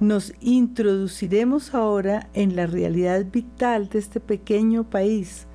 nos 0.00 0.32
introduciremos 0.40 1.74
ahora 1.74 2.30
en 2.32 2.56
la 2.56 2.66
realidad 2.66 3.26
vital 3.30 3.88
de 3.88 3.98
este 3.98 4.20
pequeño 4.20 4.88
país, 4.88 5.46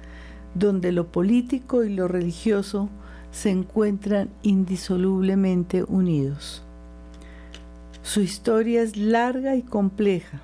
donde 0.53 0.91
lo 0.91 1.11
político 1.11 1.83
y 1.83 1.93
lo 1.93 2.07
religioso 2.07 2.89
se 3.37 3.51
encuentran 3.51 4.29
indisolublemente 4.41 5.83
unidos. 5.83 6.63
Su 8.01 8.21
historia 8.21 8.81
es 8.81 8.97
larga 8.97 9.55
y 9.55 9.61
compleja. 9.61 10.41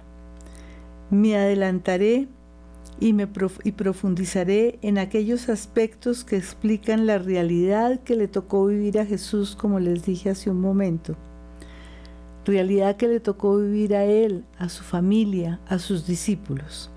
Me 1.10 1.36
adelantaré 1.36 2.28
y, 3.00 3.14
me 3.14 3.28
y 3.64 3.72
profundizaré 3.72 4.78
en 4.84 5.00
aquellos 5.00 5.50
aspectos 5.50 6.24
que 6.24 6.38
explican 6.38 7.08
la 7.08 7.18
realidad 7.18 8.00
que 8.02 8.16
le 8.16 8.28
tocó 8.28 8.68
vivir 8.68 9.00
a 9.00 9.08
Jesús, 9.08 9.56
como 9.56 9.80
les 9.80 10.06
dije 10.06 10.30
hace 10.30 10.52
un 10.52 10.62
momento. 10.62 11.16
Realidad 12.46 12.96
que 12.96 13.08
le 13.08 13.20
tocó 13.20 13.58
vivir 13.58 13.96
a 13.96 14.04
él, 14.04 14.44
a 14.60 14.70
su 14.70 14.84
familia, 14.84 15.60
a 15.68 15.80
sus 15.80 16.06
discípulos. 16.06 16.92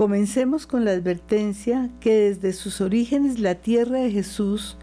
Comencemos 0.00 0.66
con 0.66 0.86
la 0.86 0.92
advertencia 0.92 1.90
que 2.00 2.14
desde 2.14 2.54
sus 2.54 2.80
orígenes 2.80 3.38
la 3.38 3.56
tierra 3.56 3.98
de 3.98 4.10
Jesús 4.10 4.78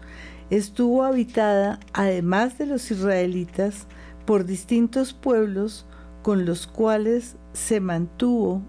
estuvo 0.48 1.02
habitada, 1.02 1.80
además 1.92 2.56
de 2.56 2.66
los 2.66 2.88
israelitas, 2.92 3.88
por 4.26 4.44
distintos 4.44 5.14
pueblos 5.14 5.86
con 6.22 6.44
los 6.44 6.68
cuales 6.68 7.34
se 7.52 7.80
mantuvo 7.80 8.62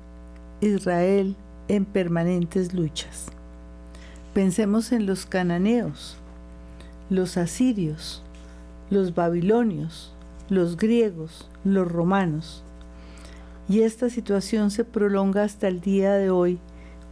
Israel 0.60 1.36
en 1.68 1.86
permanentes 1.86 2.74
luchas. 2.74 3.28
Pensemos 4.34 4.92
en 4.92 5.06
los 5.06 5.28
cananeos, 5.28 6.18
los 7.12 7.38
asirios, 7.38 8.24
los 8.90 9.14
babilonios, 9.14 10.16
los 10.50 10.78
griegos, 10.78 11.48
los 11.64 11.88
romanos. 11.92 12.64
Y 13.70 13.82
esta 13.84 14.10
situación 14.10 14.72
se 14.72 14.84
prolonga 14.84 15.44
hasta 15.44 15.68
el 15.68 15.80
día 15.80 16.14
de 16.14 16.32
hoy, 16.32 16.60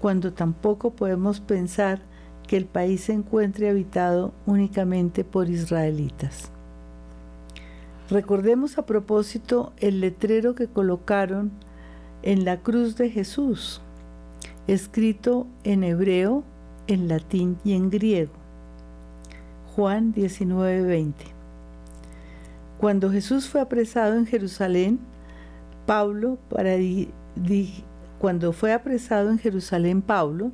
cuando 0.01 0.33
tampoco 0.33 0.91
podemos 0.91 1.39
pensar 1.39 2.01
que 2.47 2.57
el 2.57 2.65
país 2.65 3.01
se 3.01 3.13
encuentre 3.13 3.69
habitado 3.69 4.33
únicamente 4.47 5.23
por 5.23 5.49
israelitas. 5.49 6.51
Recordemos 8.09 8.79
a 8.79 8.85
propósito 8.85 9.73
el 9.77 10.01
letrero 10.01 10.55
que 10.55 10.67
colocaron 10.67 11.51
en 12.23 12.43
la 12.43 12.61
cruz 12.61 12.95
de 12.95 13.11
Jesús, 13.11 13.81
escrito 14.65 15.45
en 15.63 15.83
hebreo, 15.83 16.43
en 16.87 17.07
latín 17.07 17.57
y 17.63 17.73
en 17.73 17.91
griego. 17.91 18.33
Juan 19.75 20.11
19:20. 20.11 21.13
Cuando 22.79 23.11
Jesús 23.11 23.47
fue 23.47 23.61
apresado 23.61 24.15
en 24.15 24.25
Jerusalén, 24.25 24.99
Pablo, 25.87 26.37
cuando 28.19 28.51
fue 28.51 28.73
apresado 28.73 29.31
en 29.31 29.39
Jerusalén 29.39 30.01
Pablo, 30.01 30.51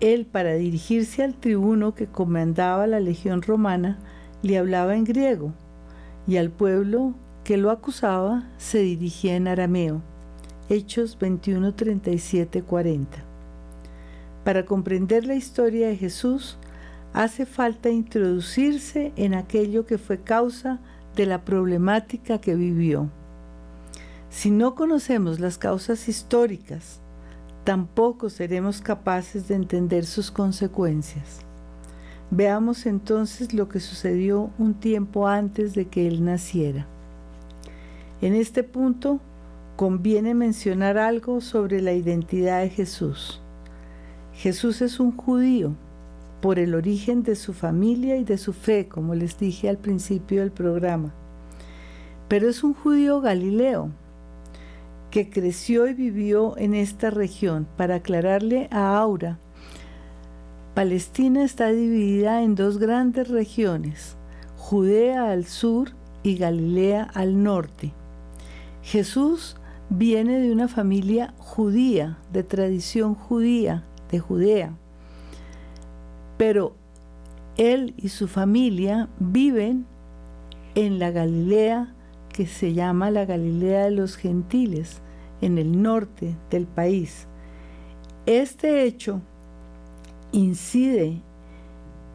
él 0.00 0.26
para 0.26 0.54
dirigirse 0.54 1.22
al 1.22 1.34
tribuno 1.36 1.94
que 1.94 2.08
comandaba 2.08 2.88
la 2.88 2.98
legión 2.98 3.40
romana, 3.40 4.00
le 4.42 4.58
hablaba 4.58 4.96
en 4.96 5.04
griego, 5.04 5.52
y 6.26 6.38
al 6.38 6.50
pueblo 6.50 7.14
que 7.44 7.56
lo 7.56 7.70
acusaba 7.70 8.48
se 8.58 8.80
dirigía 8.80 9.36
en 9.36 9.46
arameo. 9.46 10.02
Hechos 10.68 11.16
21, 11.20 11.74
37, 11.74 12.62
40. 12.62 13.18
Para 14.42 14.66
comprender 14.66 15.24
la 15.24 15.36
historia 15.36 15.86
de 15.86 15.96
Jesús, 15.96 16.58
hace 17.12 17.46
falta 17.46 17.90
introducirse 17.90 19.12
en 19.14 19.34
aquello 19.34 19.86
que 19.86 19.98
fue 19.98 20.18
causa 20.18 20.80
de 21.14 21.26
la 21.26 21.44
problemática 21.44 22.40
que 22.40 22.56
vivió. 22.56 23.08
Si 24.30 24.50
no 24.50 24.74
conocemos 24.74 25.40
las 25.40 25.58
causas 25.58 26.08
históricas, 26.08 27.00
tampoco 27.64 28.28
seremos 28.28 28.80
capaces 28.80 29.48
de 29.48 29.54
entender 29.54 30.04
sus 30.04 30.30
consecuencias. 30.30 31.40
Veamos 32.30 32.86
entonces 32.86 33.54
lo 33.54 33.68
que 33.68 33.80
sucedió 33.80 34.50
un 34.58 34.74
tiempo 34.74 35.28
antes 35.28 35.74
de 35.74 35.86
que 35.86 36.08
él 36.08 36.24
naciera. 36.24 36.86
En 38.20 38.34
este 38.34 38.62
punto 38.62 39.20
conviene 39.76 40.34
mencionar 40.34 40.98
algo 40.98 41.40
sobre 41.40 41.80
la 41.80 41.92
identidad 41.92 42.62
de 42.62 42.70
Jesús. 42.70 43.40
Jesús 44.32 44.82
es 44.82 44.98
un 45.00 45.16
judío 45.16 45.74
por 46.40 46.58
el 46.58 46.74
origen 46.74 47.22
de 47.22 47.36
su 47.36 47.52
familia 47.52 48.16
y 48.16 48.24
de 48.24 48.38
su 48.38 48.52
fe, 48.52 48.88
como 48.88 49.14
les 49.14 49.38
dije 49.38 49.68
al 49.68 49.78
principio 49.78 50.40
del 50.40 50.50
programa. 50.50 51.12
Pero 52.28 52.48
es 52.48 52.64
un 52.64 52.74
judío 52.74 53.20
galileo, 53.20 53.90
que 55.16 55.30
creció 55.30 55.86
y 55.86 55.94
vivió 55.94 56.58
en 56.58 56.74
esta 56.74 57.08
región. 57.08 57.66
Para 57.78 57.94
aclararle 57.94 58.68
a 58.70 58.98
Aura, 58.98 59.38
Palestina 60.74 61.42
está 61.42 61.68
dividida 61.68 62.42
en 62.42 62.54
dos 62.54 62.76
grandes 62.76 63.28
regiones, 63.28 64.18
Judea 64.58 65.30
al 65.30 65.46
sur 65.46 65.92
y 66.22 66.36
Galilea 66.36 67.04
al 67.14 67.42
norte. 67.42 67.94
Jesús 68.82 69.56
viene 69.88 70.38
de 70.38 70.52
una 70.52 70.68
familia 70.68 71.32
judía, 71.38 72.18
de 72.30 72.42
tradición 72.42 73.14
judía, 73.14 73.84
de 74.10 74.18
Judea, 74.18 74.74
pero 76.36 76.74
él 77.56 77.94
y 77.96 78.10
su 78.10 78.28
familia 78.28 79.08
viven 79.18 79.86
en 80.74 80.98
la 80.98 81.10
Galilea 81.10 81.94
que 82.34 82.46
se 82.46 82.74
llama 82.74 83.10
la 83.10 83.24
Galilea 83.24 83.84
de 83.84 83.92
los 83.92 84.16
Gentiles, 84.16 85.00
en 85.46 85.58
el 85.58 85.80
norte 85.80 86.36
del 86.50 86.66
país. 86.66 87.28
Este 88.26 88.82
hecho 88.82 89.22
incide, 90.32 91.22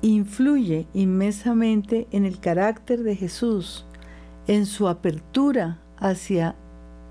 influye 0.01 0.85
inmensamente 0.93 2.07
en 2.11 2.25
el 2.25 2.39
carácter 2.41 3.03
de 3.03 3.15
Jesús, 3.15 3.85
en 4.47 4.65
su 4.65 4.89
apertura 4.89 5.79
hacia 5.97 6.55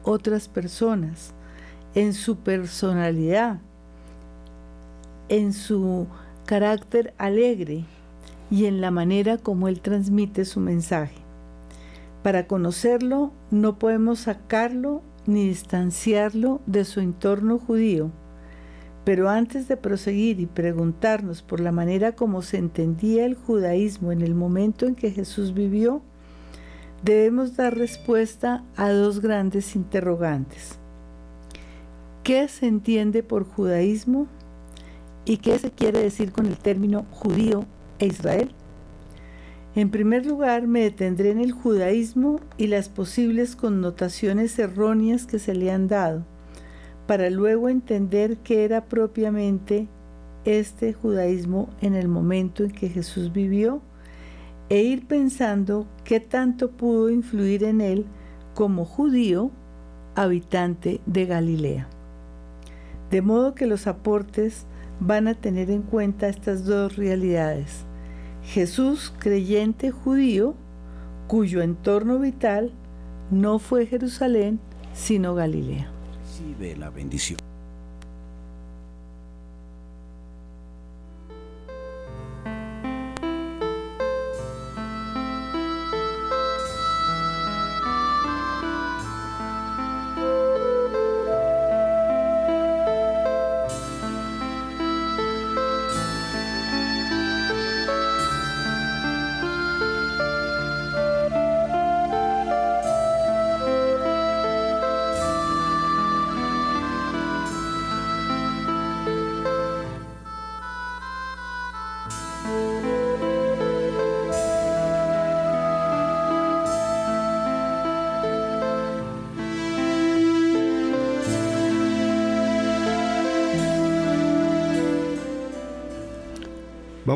otras 0.05 0.49
personas, 0.49 1.33
en 1.95 2.13
su 2.13 2.37
personalidad, 2.37 3.61
en 5.31 5.55
su 5.55 6.07
carácter 6.45 7.15
alegre 7.17 7.85
y 8.51 8.67
en 8.67 8.83
la 8.83 8.91
manera 8.91 9.39
como 9.39 9.69
él 9.69 9.81
transmite 9.81 10.45
su 10.45 10.61
mensaje. 10.61 11.17
Para 12.23 12.47
conocerlo 12.47 13.33
no 13.51 13.79
podemos 13.79 14.19
sacarlo 14.21 15.01
ni 15.27 15.49
distanciarlo 15.49 16.61
de 16.67 16.85
su 16.85 17.01
entorno 17.01 17.59
judío, 17.59 18.11
pero 19.05 19.29
antes 19.29 19.69
de 19.69 19.77
proseguir 19.77 20.41
y 20.41 20.47
preguntarnos 20.47 21.43
por 21.43 21.61
la 21.61 21.73
manera 21.73 22.13
como 22.13 22.43
se 22.43 22.59
entendía 22.59 23.25
el 23.25 23.35
judaísmo 23.35 24.13
en 24.13 24.23
el 24.23 24.35
momento 24.35 24.87
en 24.87 24.95
que 24.95 25.11
Jesús 25.11 25.55
vivió, 25.55 26.03
debemos 27.03 27.57
dar 27.57 27.77
respuesta 27.77 28.65
a 28.77 28.91
dos 28.91 29.21
grandes 29.21 29.75
interrogantes. 29.75 30.79
¿Qué 32.23 32.47
se 32.49 32.67
entiende 32.67 33.23
por 33.23 33.45
judaísmo? 33.45 34.27
¿Y 35.25 35.39
qué 35.39 35.59
se 35.59 35.71
quiere 35.71 36.01
decir 36.01 36.33
con 36.33 36.47
el 36.47 36.59
término 36.59 37.07
judío 37.11 37.65
e 37.99 38.07
Israel? 38.07 38.51
En 39.81 39.91
primer 39.91 40.27
lugar, 40.27 40.67
me 40.67 40.83
detendré 40.83 41.31
en 41.31 41.41
el 41.41 41.53
judaísmo 41.53 42.39
y 42.59 42.67
las 42.67 42.91
posibles 42.91 43.57
connotaciones 43.57 44.59
erróneas 44.59 45.25
que 45.25 45.39
se 45.39 45.55
le 45.55 45.71
han 45.71 45.89
dado, 45.89 46.27
para 47.07 47.31
luego 47.31 47.71
entender 47.71 48.37
qué 48.45 48.67
era 48.67 48.85
propiamente 48.85 49.89
este 50.45 50.93
judaísmo 50.93 51.71
en 51.81 51.95
el 51.95 52.09
momento 52.09 52.63
en 52.63 52.73
que 52.73 52.91
Jesús 52.91 53.33
vivió 53.33 53.81
e 54.69 54.83
ir 54.83 55.07
pensando 55.07 55.87
qué 56.05 56.21
tanto 56.21 56.73
pudo 56.73 57.09
influir 57.09 57.65
en 57.65 57.81
él 57.81 58.05
como 58.53 58.85
judío 58.85 59.51
habitante 60.15 61.01
de 61.07 61.25
Galilea. 61.25 61.89
De 63.11 63.23
modo 63.23 63.55
que 63.55 63.65
los 63.65 63.87
aportes 63.87 64.67
van 65.01 65.27
a 65.27 65.33
tener 65.33 65.71
en 65.71 65.81
cuenta 65.81 66.29
estas 66.29 66.67
dos 66.67 66.97
realidades 66.97 67.87
Jesús, 68.53 69.13
creyente 69.21 69.93
judío, 69.93 70.57
cuyo 71.29 71.63
entorno 71.63 72.19
vital 72.19 72.73
no 73.31 73.61
fue 73.61 73.87
Jerusalén, 73.87 74.59
sino 74.93 75.37
Galilea. 75.37 75.89
Recibe 76.21 76.77
la 76.77 76.91
bendición. 76.91 77.39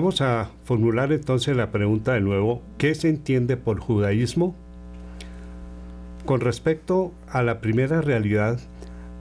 Vamos 0.05 0.21
a 0.21 0.51
formular 0.65 1.13
entonces 1.13 1.57
la 1.57 1.71
pregunta 1.71 2.13
de 2.13 2.21
nuevo, 2.21 2.61
¿qué 2.77 2.95
se 2.95 3.09
entiende 3.09 3.57
por 3.57 3.81
judaísmo? 3.81 4.55
Con 6.27 6.43
respecto 6.43 7.15
a 7.27 7.43
la 7.43 7.63
primera 7.63 8.03
realidad, 8.03 8.61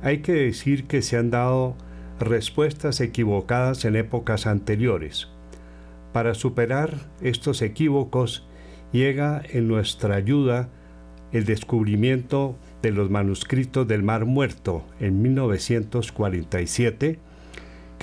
hay 0.01 0.17
que 0.17 0.33
decir 0.33 0.83
que 0.83 1.01
se 1.01 1.15
han 1.15 1.31
dado 1.31 1.75
respuestas 2.19 2.99
equivocadas 2.99 3.85
en 3.85 3.95
épocas 3.95 4.45
anteriores. 4.45 5.29
Para 6.11 6.33
superar 6.33 6.97
estos 7.21 7.61
equívocos, 7.61 8.45
llega 8.91 9.41
en 9.53 9.69
nuestra 9.69 10.15
ayuda 10.15 10.67
el 11.31 11.45
descubrimiento 11.45 12.57
de 12.81 12.91
los 12.91 13.09
manuscritos 13.09 13.87
del 13.87 14.03
Mar 14.03 14.25
Muerto 14.25 14.83
en 14.99 15.21
1947, 15.21 17.19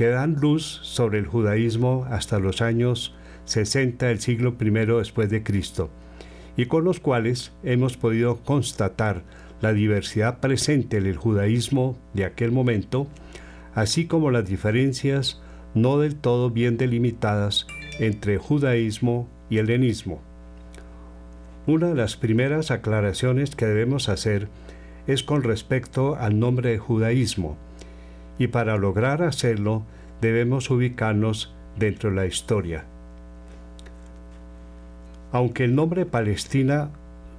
que 0.00 0.08
dan 0.08 0.36
luz 0.40 0.80
sobre 0.82 1.18
el 1.18 1.26
judaísmo 1.26 2.06
hasta 2.08 2.38
los 2.38 2.62
años 2.62 3.14
60 3.44 4.06
del 4.06 4.18
siglo 4.18 4.56
I 4.58 4.70
después 4.96 5.28
de 5.28 5.42
Cristo, 5.42 5.90
y 6.56 6.64
con 6.64 6.84
los 6.84 7.00
cuales 7.00 7.52
hemos 7.64 7.98
podido 7.98 8.38
constatar 8.38 9.24
la 9.60 9.74
diversidad 9.74 10.40
presente 10.40 10.96
en 10.96 11.04
el 11.04 11.18
judaísmo 11.18 11.98
de 12.14 12.24
aquel 12.24 12.50
momento, 12.50 13.08
así 13.74 14.06
como 14.06 14.30
las 14.30 14.46
diferencias 14.46 15.42
no 15.74 15.98
del 15.98 16.16
todo 16.16 16.48
bien 16.48 16.78
delimitadas 16.78 17.66
entre 17.98 18.38
judaísmo 18.38 19.28
y 19.50 19.58
helenismo. 19.58 20.22
Una 21.66 21.88
de 21.88 21.96
las 21.96 22.16
primeras 22.16 22.70
aclaraciones 22.70 23.54
que 23.54 23.66
debemos 23.66 24.08
hacer 24.08 24.48
es 25.06 25.22
con 25.22 25.42
respecto 25.42 26.16
al 26.16 26.38
nombre 26.38 26.70
de 26.70 26.78
judaísmo, 26.78 27.58
y 28.40 28.48
para 28.48 28.78
lograr 28.78 29.22
hacerlo 29.22 29.82
debemos 30.22 30.70
ubicarnos 30.70 31.54
dentro 31.78 32.08
de 32.08 32.16
la 32.16 32.26
historia. 32.26 32.86
Aunque 35.30 35.64
el 35.64 35.74
nombre 35.74 36.06
Palestina 36.06 36.88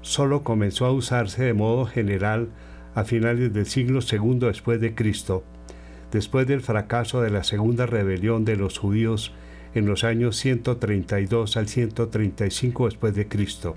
solo 0.01 0.43
comenzó 0.43 0.85
a 0.85 0.91
usarse 0.91 1.43
de 1.43 1.55
modo 1.55 1.87
general 1.87 2.49
a 2.93 3.03
finales 3.03 3.51
del 3.51 3.65
siglo 3.65 4.01
II 4.09 4.41
después 4.41 4.79
de 4.79 4.93
Cristo, 4.93 5.43
después 6.11 6.45
del 6.45 6.61
fracaso 6.61 7.19
de 7.21 7.31
la 7.31 7.43
segunda 7.43 7.87
rebelión 7.87 8.45
de 8.45 8.55
los 8.55 8.77
judíos 8.77 9.33
en 9.73 9.87
los 9.87 10.03
años 10.03 10.35
132 10.35 11.57
al 11.57 11.67
135 11.67 12.85
después 12.85 13.15
de 13.15 13.27
Cristo, 13.27 13.75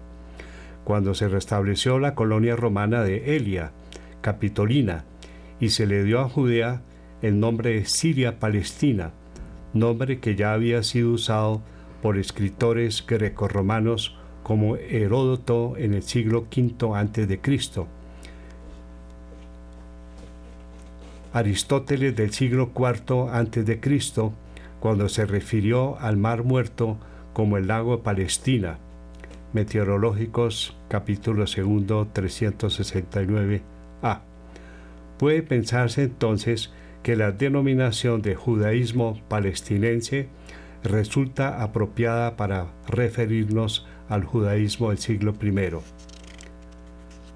cuando 0.84 1.14
se 1.14 1.28
restableció 1.28 1.98
la 1.98 2.14
colonia 2.14 2.54
romana 2.54 3.02
de 3.02 3.34
Elia, 3.34 3.72
Capitolina, 4.20 5.06
y 5.58 5.70
se 5.70 5.86
le 5.86 6.04
dio 6.04 6.20
a 6.20 6.28
Judea 6.28 6.82
el 7.24 7.40
nombre 7.40 7.70
de 7.70 7.86
Siria-Palestina, 7.86 9.10
nombre 9.72 10.20
que 10.20 10.36
ya 10.36 10.52
había 10.52 10.82
sido 10.82 11.12
usado 11.12 11.62
por 12.02 12.18
escritores 12.18 13.02
grecorromanos 13.06 14.14
como 14.42 14.76
Heródoto 14.76 15.78
en 15.78 15.94
el 15.94 16.02
siglo 16.02 16.46
V 16.54 16.94
a.C., 16.94 17.40
Aristóteles 21.32 22.14
del 22.14 22.30
siglo 22.30 22.70
IV 22.76 23.30
a.C., 23.32 23.80
cuando 24.78 25.08
se 25.08 25.24
refirió 25.24 25.98
al 26.00 26.18
Mar 26.18 26.44
Muerto 26.44 26.98
como 27.32 27.56
el 27.56 27.68
lago 27.68 28.02
Palestina, 28.02 28.76
Meteorológicos, 29.54 30.76
capítulo 30.88 31.46
2, 31.46 31.56
369a. 31.56 34.20
Puede 35.16 35.42
pensarse 35.42 36.02
entonces 36.02 36.70
que 37.04 37.16
la 37.16 37.32
denominación 37.32 38.22
de 38.22 38.34
judaísmo 38.34 39.20
palestinense 39.28 40.26
resulta 40.82 41.62
apropiada 41.62 42.36
para 42.36 42.68
referirnos 42.88 43.86
al 44.08 44.24
judaísmo 44.24 44.88
del 44.88 44.98
siglo 44.98 45.34
I. 45.40 45.52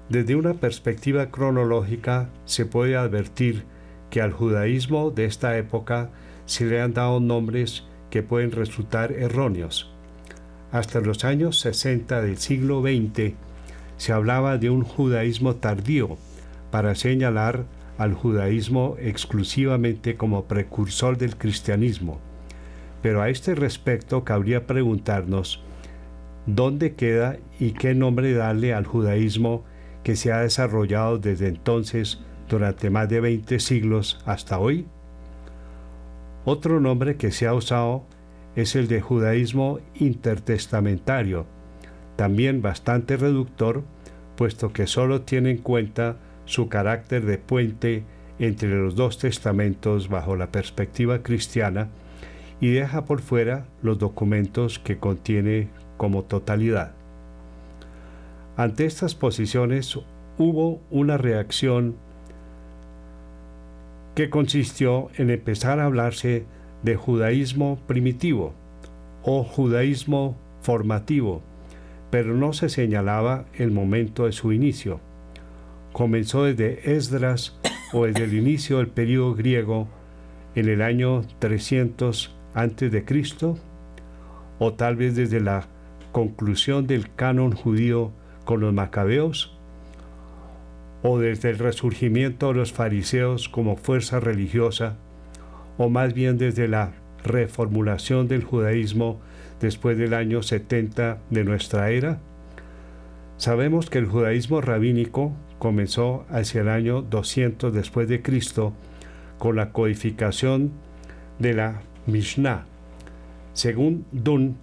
Desde 0.09 0.35
una 0.35 0.55
perspectiva 0.55 1.27
cronológica 1.27 2.29
se 2.45 2.65
puede 2.65 2.97
advertir 2.97 3.63
que 4.09 4.21
al 4.21 4.31
judaísmo 4.31 5.11
de 5.11 5.25
esta 5.25 5.55
época 5.55 6.09
se 6.47 6.65
le 6.65 6.81
han 6.81 6.95
dado 6.95 7.19
nombres 7.19 7.83
que 8.09 8.23
pueden 8.23 8.51
resultar 8.51 9.11
erróneos. 9.11 9.93
Hasta 10.71 10.99
los 10.99 11.23
años 11.23 11.59
60 11.59 12.23
del 12.23 12.37
siglo 12.39 12.81
XX 12.81 13.33
se 13.97 14.13
hablaba 14.13 14.57
de 14.57 14.71
un 14.71 14.81
judaísmo 14.81 15.57
tardío 15.57 16.17
para 16.71 16.95
señalar 16.95 17.65
al 17.99 18.13
judaísmo 18.13 18.95
exclusivamente 18.97 20.15
como 20.15 20.45
precursor 20.45 21.17
del 21.17 21.35
cristianismo. 21.35 22.19
Pero 23.01 23.21
a 23.21 23.29
este 23.29 23.55
respecto 23.55 24.23
cabría 24.23 24.65
preguntarnos 24.65 25.61
dónde 26.45 26.95
queda 26.95 27.37
y 27.59 27.71
qué 27.71 27.93
nombre 27.93 28.33
darle 28.33 28.73
al 28.73 28.85
judaísmo 28.85 29.65
que 30.03 30.15
se 30.15 30.31
ha 30.31 30.39
desarrollado 30.39 31.19
desde 31.19 31.49
entonces 31.49 32.21
durante 32.47 32.89
más 32.89 33.09
de 33.09 33.19
20 33.19 33.59
siglos 33.59 34.17
hasta 34.25 34.59
hoy. 34.59 34.87
Otro 36.45 36.79
nombre 36.79 37.17
que 37.17 37.31
se 37.31 37.47
ha 37.47 37.53
usado 37.53 38.05
es 38.55 38.77
el 38.77 38.87
de 38.87 39.01
judaísmo 39.01 39.79
intertestamentario, 39.95 41.47
también 42.15 42.61
bastante 42.61 43.17
reductor, 43.17 43.83
puesto 44.37 44.71
que 44.71 44.87
solo 44.87 45.23
tiene 45.23 45.51
en 45.51 45.57
cuenta 45.57 46.15
su 46.49 46.67
carácter 46.67 47.27
de 47.27 47.37
puente 47.37 48.03
entre 48.39 48.69
los 48.69 48.95
dos 48.95 49.19
testamentos 49.19 50.09
bajo 50.09 50.35
la 50.35 50.51
perspectiva 50.51 51.21
cristiana 51.21 51.89
y 52.59 52.71
deja 52.71 53.05
por 53.05 53.21
fuera 53.21 53.67
los 53.83 53.99
documentos 53.99 54.79
que 54.79 54.97
contiene 54.97 55.69
como 55.97 56.23
totalidad. 56.23 56.93
Ante 58.57 58.85
estas 58.85 59.13
posiciones 59.13 59.99
hubo 60.39 60.81
una 60.89 61.17
reacción 61.17 61.95
que 64.15 64.31
consistió 64.31 65.09
en 65.17 65.29
empezar 65.29 65.79
a 65.79 65.85
hablarse 65.85 66.45
de 66.81 66.95
judaísmo 66.95 67.77
primitivo 67.85 68.55
o 69.21 69.43
judaísmo 69.43 70.35
formativo, 70.61 71.43
pero 72.09 72.33
no 72.33 72.53
se 72.53 72.69
señalaba 72.69 73.45
el 73.53 73.69
momento 73.69 74.25
de 74.25 74.31
su 74.31 74.51
inicio 74.51 74.99
comenzó 75.93 76.45
desde 76.45 76.95
Esdras 76.95 77.57
o 77.93 78.05
desde 78.05 78.23
el 78.23 78.33
inicio 78.33 78.77
del 78.77 78.87
periodo 78.87 79.35
griego 79.35 79.87
en 80.55 80.69
el 80.69 80.81
año 80.81 81.23
300 81.39 82.35
antes 82.53 82.91
de 82.91 83.05
Cristo 83.05 83.57
o 84.59 84.73
tal 84.73 84.95
vez 84.95 85.15
desde 85.15 85.39
la 85.39 85.67
conclusión 86.11 86.87
del 86.87 87.13
canon 87.13 87.53
judío 87.53 88.11
con 88.45 88.61
los 88.61 88.73
macabeos 88.73 89.55
o 91.01 91.19
desde 91.19 91.51
el 91.51 91.59
resurgimiento 91.59 92.49
de 92.49 92.55
los 92.55 92.73
fariseos 92.73 93.47
como 93.47 93.77
fuerza 93.77 94.19
religiosa 94.19 94.97
o 95.77 95.89
más 95.89 96.13
bien 96.13 96.37
desde 96.37 96.67
la 96.67 96.93
reformulación 97.23 98.27
del 98.27 98.43
judaísmo 98.43 99.19
después 99.61 99.97
del 99.97 100.13
año 100.13 100.41
70 100.43 101.19
de 101.29 101.43
nuestra 101.43 101.91
era? 101.91 102.19
Sabemos 103.37 103.89
que 103.89 103.99
el 103.99 104.07
judaísmo 104.07 104.59
rabínico 104.59 105.31
comenzó 105.59 106.25
hacia 106.29 106.61
el 106.61 106.69
año 106.69 107.01
200 107.01 107.73
después 107.73 108.07
de 108.07 108.21
Cristo 108.21 108.73
con 109.37 109.55
la 109.55 109.71
codificación 109.71 110.71
de 111.37 111.53
la 111.53 111.81
Mishnah. 112.07 112.65
Según 113.53 114.05
Dunn, 114.11 114.57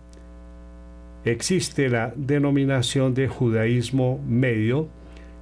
existe 1.25 1.89
la 1.89 2.13
denominación 2.17 3.15
de 3.15 3.29
judaísmo 3.29 4.21
medio 4.27 4.89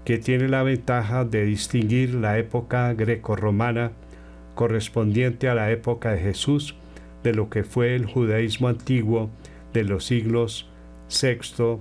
que 0.04 0.18
tiene 0.18 0.48
la 0.48 0.62
ventaja 0.62 1.24
de 1.24 1.44
distinguir 1.44 2.14
la 2.14 2.38
época 2.38 2.92
grecorromana 2.92 3.92
correspondiente 4.54 5.48
a 5.48 5.54
la 5.54 5.70
época 5.70 6.12
de 6.12 6.18
Jesús 6.18 6.76
de 7.22 7.32
lo 7.32 7.48
que 7.48 7.64
fue 7.64 7.94
el 7.94 8.06
judaísmo 8.06 8.68
antiguo 8.68 9.30
de 9.72 9.84
los 9.84 10.04
siglos 10.04 10.68
VI 11.08 11.78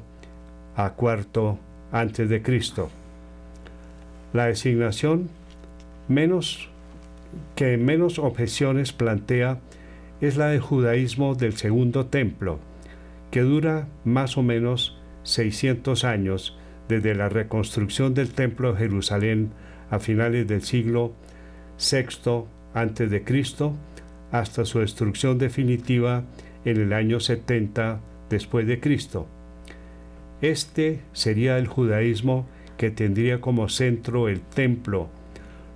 a 0.76 0.94
IV 0.98 1.58
antes 1.92 2.30
de 2.30 2.42
Cristo. 2.42 2.90
La 4.34 4.48
designación 4.48 5.30
menos 6.08 6.70
que 7.56 7.78
menos 7.78 8.20
objeciones 8.20 8.92
plantea 8.92 9.60
es 10.22 10.38
la 10.38 10.48
del 10.48 10.60
judaísmo 10.60 11.36
del 11.36 11.56
segundo 11.56 12.08
templo, 12.08 12.60
que 13.32 13.42
dura 13.42 13.88
más 14.04 14.38
o 14.38 14.44
menos 14.44 14.98
600 15.24 16.04
años 16.04 16.58
desde 16.88 17.16
la 17.16 17.30
reconstrucción 17.30 18.14
del 18.14 18.34
templo 18.34 18.74
de 18.74 18.80
Jerusalén 18.80 19.52
a 19.90 20.00
finales 20.00 20.48
del 20.48 20.62
siglo 20.62 21.14
VI 21.80 22.46
Cristo 23.24 23.74
hasta 24.32 24.66
su 24.66 24.80
destrucción 24.80 25.38
definitiva 25.38 26.24
en 26.66 26.78
el 26.78 26.94
año 26.94 27.20
70 27.20 28.00
después 28.30 28.66
de 28.66 28.80
Cristo. 28.80 29.28
Este 30.42 31.02
sería 31.14 31.58
el 31.58 31.68
judaísmo 31.68 32.48
que 32.78 32.92
tendría 32.92 33.42
como 33.42 33.70
centro 33.70 34.28
el 34.28 34.42
templo, 34.42 35.10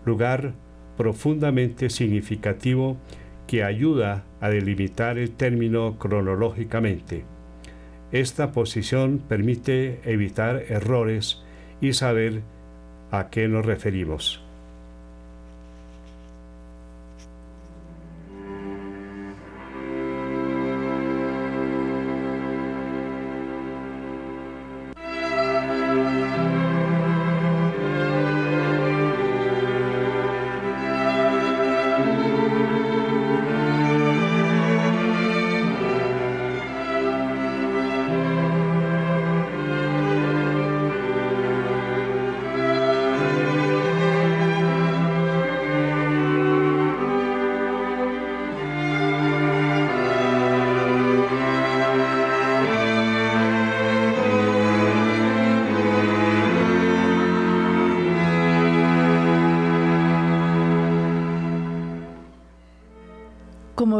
lugar 0.05 0.53
profundamente 0.97 1.89
significativo 1.89 2.97
que 3.45 3.63
ayuda 3.63 4.23
a 4.41 4.49
delimitar 4.49 5.17
el 5.17 5.31
término 5.31 5.97
cronológicamente. 5.97 7.23
Esta 8.11 8.51
posición 8.51 9.21
permite 9.27 9.99
evitar 10.05 10.63
errores 10.69 11.43
y 11.81 11.93
saber 11.93 12.41
a 13.11 13.29
qué 13.29 13.47
nos 13.47 13.65
referimos. 13.65 14.46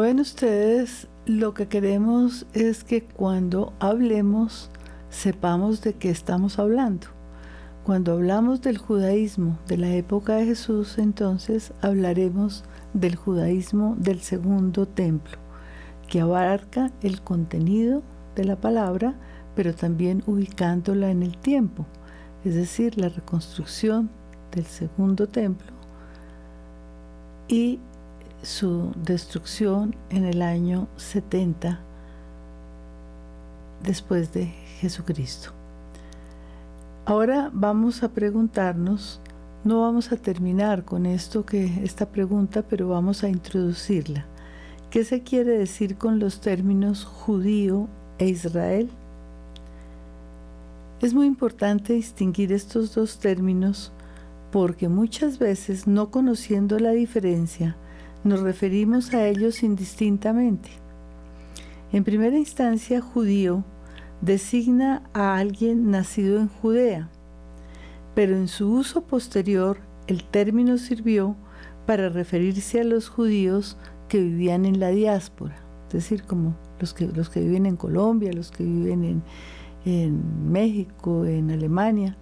Ustedes, 0.08 1.10
lo 1.26 1.54
que 1.54 1.68
queremos 1.68 2.48
es 2.54 2.86
que 2.86 3.04
cuando 3.04 3.74
hablemos 3.80 4.72
sepamos 5.10 5.82
de 5.82 5.96
qué 5.96 6.10
estamos 6.10 6.60
hablando. 6.60 7.08
Cuando 7.84 8.14
hablamos 8.14 8.62
del 8.62 8.78
judaísmo 8.78 9.60
de 9.68 9.78
la 9.78 9.90
época 9.90 10.36
de 10.36 10.46
Jesús, 10.46 10.98
entonces 10.98 11.74
hablaremos 11.82 12.64
del 12.94 13.18
judaísmo 13.18 13.98
del 14.00 14.22
segundo 14.22 14.88
templo, 14.88 15.38
que 16.08 16.22
abarca 16.22 16.94
el 17.02 17.22
contenido 17.22 18.02
de 18.34 18.46
la 18.46 18.56
palabra, 18.56 19.14
pero 19.56 19.76
también 19.76 20.24
ubicándola 20.26 21.12
en 21.12 21.22
el 21.22 21.38
tiempo, 21.38 21.86
es 22.46 22.56
decir, 22.56 22.98
la 22.98 23.10
reconstrucción 23.10 24.10
del 24.54 24.66
segundo 24.66 25.28
templo 25.28 25.74
y 27.50 27.80
su 28.42 28.94
destrucción 29.04 29.96
en 30.10 30.26
el 30.26 30.42
año 30.42 30.88
70 30.98 31.80
después 33.84 34.34
de 34.34 34.46
Jesucristo. 34.80 35.52
Ahora 37.06 37.50
vamos 37.54 38.04
a 38.04 38.10
preguntarnos, 38.10 39.22
no 39.64 39.82
vamos 39.82 40.12
a 40.12 40.18
terminar 40.18 40.84
con 40.84 41.06
esto 41.06 41.46
que 41.46 41.84
esta 41.84 42.10
pregunta, 42.10 42.64
pero 42.64 42.90
vamos 42.90 43.24
a 43.24 43.30
introducirla. 43.30 44.26
¿Qué 44.90 45.04
se 45.04 45.24
quiere 45.24 45.58
decir 45.58 45.98
con 45.98 46.20
los 46.20 46.42
términos 46.42 47.06
judío 47.06 47.88
e 48.20 48.28
Israel? 48.28 48.90
Es 51.02 51.14
muy 51.14 51.28
importante 51.28 51.94
distinguir 51.94 52.52
estos 52.52 52.96
dos 52.96 53.20
términos 53.20 53.92
porque 54.52 54.90
muchas 54.90 55.40
veces 55.40 55.88
no 55.88 56.10
conociendo 56.10 56.80
la 56.80 56.92
diferencia, 56.92 57.76
nos 58.28 58.42
referimos 58.42 59.14
a 59.14 59.28
ellos 59.28 59.64
indistintamente. 59.64 60.70
En 61.92 62.04
primera 62.04 62.38
instancia, 62.38 63.02
judío 63.02 63.64
designa 64.22 65.04
a 65.14 65.38
alguien 65.38 65.92
nacido 65.92 66.40
en 66.40 66.48
Judea, 66.48 67.10
pero 68.16 68.36
en 68.36 68.48
su 68.48 68.72
uso 68.72 69.02
posterior 69.06 69.78
el 70.08 70.24
término 70.24 70.78
sirvió 70.78 71.36
para 71.86 72.10
referirse 72.10 72.82
a 72.82 72.84
los 72.84 73.10
judíos 73.10 73.78
que 74.10 74.20
vivían 74.20 74.66
en 74.66 74.80
la 74.80 74.90
diáspora, 74.90 75.56
es 75.88 75.94
decir, 75.94 76.24
como 76.24 76.56
los 76.80 76.94
que, 76.94 77.08
los 77.08 77.30
que 77.30 77.42
viven 77.42 77.66
en 77.66 77.78
Colombia, 77.78 78.34
los 78.34 78.52
que 78.52 78.64
viven 78.64 79.04
en, 79.04 79.24
en 79.86 80.52
México, 80.52 81.26
en 81.26 81.52
Alemania. 81.52 82.18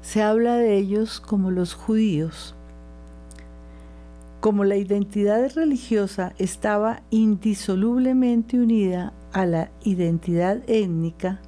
Se 0.00 0.22
habla 0.22 0.56
de 0.56 0.76
ellos 0.76 1.20
como 1.20 1.50
los 1.50 1.74
judíos. 1.74 2.54
Como 4.40 4.62
la 4.62 4.76
identidad 4.76 5.50
religiosa 5.56 6.32
estaba 6.38 7.02
indisolublemente 7.10 8.56
unida 8.60 9.12
a 9.32 9.46
la 9.46 9.72
identidad 9.82 10.62
étnica, 10.68 11.40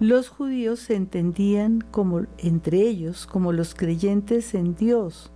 los 0.00 0.28
judíos 0.28 0.80
se 0.80 0.96
entendían 0.96 1.80
como 1.92 2.22
entre 2.38 2.80
ellos 2.80 3.24
como 3.26 3.52
los 3.52 3.74
creyentes 3.74 4.54
en 4.54 4.74
Dios, 4.74 5.30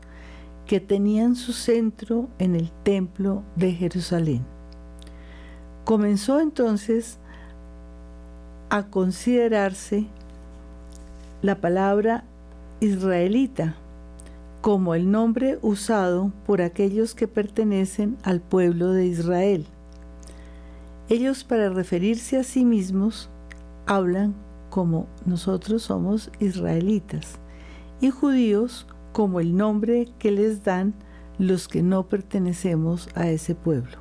que 0.66 0.80
tenían 0.80 1.36
su 1.36 1.52
centro 1.52 2.28
en 2.40 2.56
el 2.56 2.72
templo 2.82 3.44
de 3.54 3.72
Jerusalén. 3.72 4.44
Comenzó 5.84 6.40
entonces 6.40 7.18
a 8.70 8.86
considerarse 8.86 10.06
la 11.42 11.60
palabra 11.60 12.24
israelita 12.80 13.76
como 14.62 14.94
el 14.94 15.10
nombre 15.10 15.58
usado 15.60 16.32
por 16.46 16.62
aquellos 16.62 17.16
que 17.16 17.26
pertenecen 17.26 18.16
al 18.22 18.40
pueblo 18.40 18.92
de 18.92 19.06
Israel. 19.06 19.66
Ellos 21.08 21.42
para 21.42 21.68
referirse 21.68 22.38
a 22.38 22.44
sí 22.44 22.64
mismos 22.64 23.28
hablan 23.86 24.34
como 24.70 25.08
nosotros 25.26 25.82
somos 25.82 26.30
israelitas 26.38 27.40
y 28.00 28.10
judíos 28.10 28.86
como 29.12 29.40
el 29.40 29.56
nombre 29.56 30.08
que 30.20 30.30
les 30.30 30.62
dan 30.62 30.94
los 31.38 31.66
que 31.66 31.82
no 31.82 32.08
pertenecemos 32.08 33.08
a 33.16 33.28
ese 33.28 33.56
pueblo. 33.56 33.98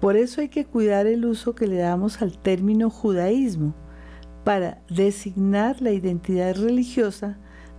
Por 0.00 0.16
eso 0.16 0.40
hay 0.40 0.50
que 0.50 0.66
cuidar 0.66 1.08
el 1.08 1.24
uso 1.24 1.56
que 1.56 1.66
le 1.66 1.78
damos 1.78 2.22
al 2.22 2.38
término 2.38 2.90
judaísmo 2.90 3.74
para 4.44 4.80
designar 4.88 5.82
la 5.82 5.90
identidad 5.90 6.54
religiosa 6.54 7.38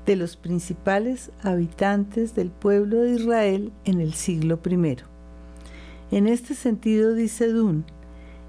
de 0.09 0.15
los 0.15 0.37
principales 0.37 1.29
habitantes 1.43 2.33
del 2.33 2.49
pueblo 2.49 3.01
de 3.01 3.11
Israel 3.11 3.71
en 3.85 4.01
el 4.01 4.15
siglo 4.15 4.59
I. 4.67 4.97
En 6.09 6.25
este 6.25 6.55
sentido, 6.55 7.13
dice 7.13 7.49
Dunn, 7.49 7.85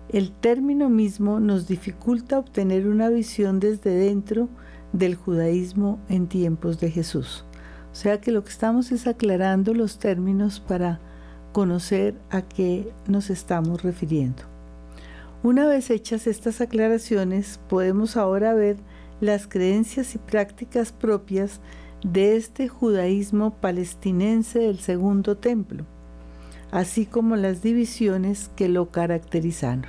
el 0.08 0.32
término 0.32 0.88
mismo 0.88 1.38
nos 1.38 1.68
dificulta 1.68 2.38
obtener 2.38 2.88
una 2.88 3.10
visión 3.10 3.60
desde 3.60 3.90
dentro 3.90 4.48
del 4.94 5.16
judaísmo 5.16 5.98
en 6.08 6.28
tiempos 6.28 6.80
de 6.80 6.90
Jesús. 6.90 7.44
O 7.92 7.94
sea 7.94 8.22
que 8.22 8.32
lo 8.32 8.42
que 8.42 8.52
estamos 8.52 8.90
es 8.90 9.06
aclarando 9.06 9.74
los 9.74 9.98
términos 9.98 10.60
para 10.60 10.98
conocer 11.52 12.14
a 12.30 12.40
qué 12.40 12.90
nos 13.06 13.28
estamos 13.28 13.82
refiriendo. 13.82 14.44
Una 15.42 15.66
vez 15.66 15.90
hechas 15.90 16.26
estas 16.26 16.62
aclaraciones, 16.62 17.60
podemos 17.68 18.16
ahora 18.16 18.54
ver 18.54 18.78
las 19.20 19.46
creencias 19.46 20.14
y 20.14 20.18
prácticas 20.18 20.92
propias 20.92 21.60
de 22.02 22.36
este 22.36 22.68
judaísmo 22.68 23.52
palestinense 23.60 24.60
del 24.60 24.78
segundo 24.78 25.36
templo, 25.36 25.84
así 26.70 27.06
como 27.06 27.36
las 27.36 27.62
divisiones 27.62 28.50
que 28.56 28.68
lo 28.68 28.90
caracterizaron. 28.90 29.86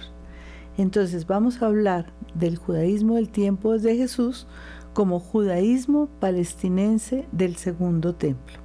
Entonces 0.78 1.28
vamos 1.28 1.62
a 1.62 1.68
hablar 1.68 2.12
del 2.36 2.58
judaísmo 2.58 3.16
del 3.16 3.30
tiempo 3.30 3.78
de 3.78 3.96
Jesús 3.96 4.48
como 4.94 5.20
judaísmo 5.20 6.08
palestinense 6.20 7.26
del 7.32 7.56
segundo 7.56 8.16
templo. 8.16 8.58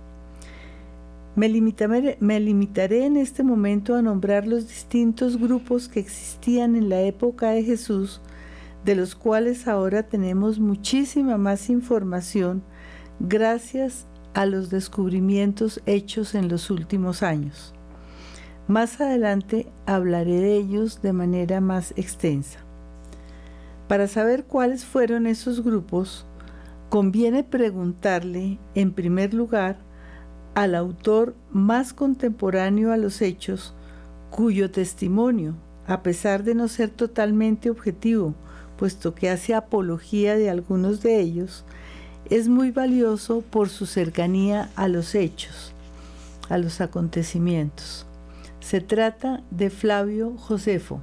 Me 1.36 1.48
limitaré, 1.48 2.16
me 2.20 2.40
limitaré, 2.40 3.04
en 3.04 3.16
este 3.18 3.42
momento 3.42 3.94
a 3.94 4.02
nombrar 4.02 4.46
los 4.46 4.68
distintos 4.68 5.36
grupos 5.36 5.88
que 5.88 6.00
existían 6.00 6.74
en 6.76 6.88
la 6.88 7.02
época 7.02 7.50
de 7.50 7.62
Jesús 7.62 8.22
de 8.87 8.95
los 8.95 9.16
cuales 9.16 9.66
ahora 9.66 10.05
tenemos 10.05 10.61
muchísima 10.61 11.37
más 11.39 11.70
información 11.70 12.62
gracias 13.18 14.07
a 14.32 14.47
los 14.47 14.70
descubrimientos 14.70 15.82
hechos 15.87 16.37
en 16.37 16.49
los 16.49 16.70
últimos 16.70 17.24
años. 17.24 17.74
Más 18.68 19.01
adelante 19.01 19.66
hablaré 19.87 20.37
de 20.37 20.57
ellos 20.57 21.03
de 21.03 21.12
manera 21.12 21.61
más 21.61 21.95
extensa. 21.97 22.61
Para 23.89 24.07
saber 24.07 24.45
cuáles 24.45 24.84
fueron 24.84 25.26
esos 25.26 25.64
grupos, 25.64 26.24
conviene 26.89 27.43
preguntarle, 27.43 28.61
en 28.76 28.93
primer 28.93 29.34
lugar, 29.34 29.78
al 30.55 30.76
autor 30.76 31.34
más 31.51 31.93
contemporáneo 31.93 32.93
a 32.93 32.97
los 32.97 33.20
hechos, 33.20 33.74
cuyo 34.30 34.70
testimonio, 34.70 35.57
a 35.89 36.05
pesar 36.05 36.45
de 36.45 36.55
no 36.55 36.68
ser 36.68 36.91
totalmente 36.91 37.68
objetivo, 37.68 38.37
puesto 38.79 39.14
que 39.14 39.31
hace 39.31 39.55
apología 39.55 40.37
de 40.37 40.51
algunos 40.51 41.03
de 41.03 41.20
ellos, 41.20 41.64
es 42.31 42.49
muy 42.49 42.70
valioso 42.70 43.43
por 43.43 43.68
su 43.68 43.87
cercanía 43.87 44.70
a 44.77 44.89
los 44.89 45.14
hechos, 45.14 45.72
a 46.49 46.59
los 46.59 46.81
acontecimientos. 46.81 48.07
Se 48.61 48.81
trata 48.81 49.43
de 49.51 49.70
Flavio 49.70 50.37
Josefo. 50.37 51.01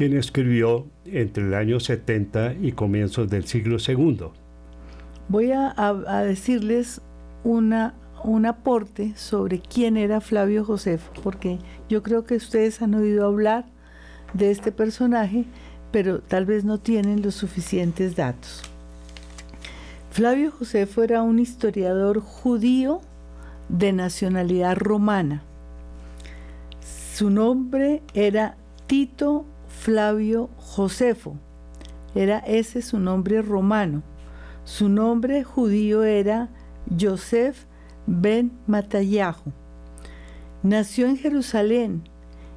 quien 0.00 0.16
escribió 0.16 0.86
entre 1.04 1.44
el 1.44 1.52
año 1.52 1.78
70 1.78 2.54
y 2.54 2.72
comienzos 2.72 3.28
del 3.28 3.44
siglo 3.44 3.76
II. 3.86 4.28
Voy 5.28 5.52
a, 5.52 5.74
decirles 6.24 7.02
una, 7.44 7.92
un 8.24 8.46
aporte 8.46 9.14
sobre 9.16 9.60
quién 9.60 9.96
era 9.96 10.20
Flavio 10.20 10.64
Josefo, 10.64 11.10
porque 11.22 11.58
yo 11.88 12.02
creo 12.02 12.24
que 12.24 12.36
ustedes 12.36 12.82
han 12.82 12.94
oído 12.94 13.26
hablar 13.26 13.66
de 14.34 14.50
este 14.50 14.72
personaje, 14.72 15.44
pero 15.90 16.20
tal 16.20 16.46
vez 16.46 16.64
no 16.64 16.78
tienen 16.78 17.22
los 17.22 17.34
suficientes 17.34 18.16
datos. 18.16 18.62
Flavio 20.10 20.50
Josefo 20.50 21.02
era 21.02 21.22
un 21.22 21.38
historiador 21.38 22.20
judío 22.20 23.00
de 23.68 23.92
nacionalidad 23.92 24.76
romana. 24.76 25.42
Su 27.14 27.30
nombre 27.30 28.02
era 28.14 28.56
Tito 28.86 29.44
Flavio 29.68 30.50
Josefo. 30.56 31.36
Era 32.14 32.38
ese 32.38 32.82
su 32.82 32.98
nombre 32.98 33.40
romano. 33.40 34.02
Su 34.64 34.88
nombre 34.88 35.44
judío 35.44 36.02
era 36.02 36.48
Joseph 37.00 37.66
ben 38.10 38.50
Matayahu. 38.66 39.52
Nació 40.62 41.06
en 41.06 41.16
Jerusalén 41.16 42.02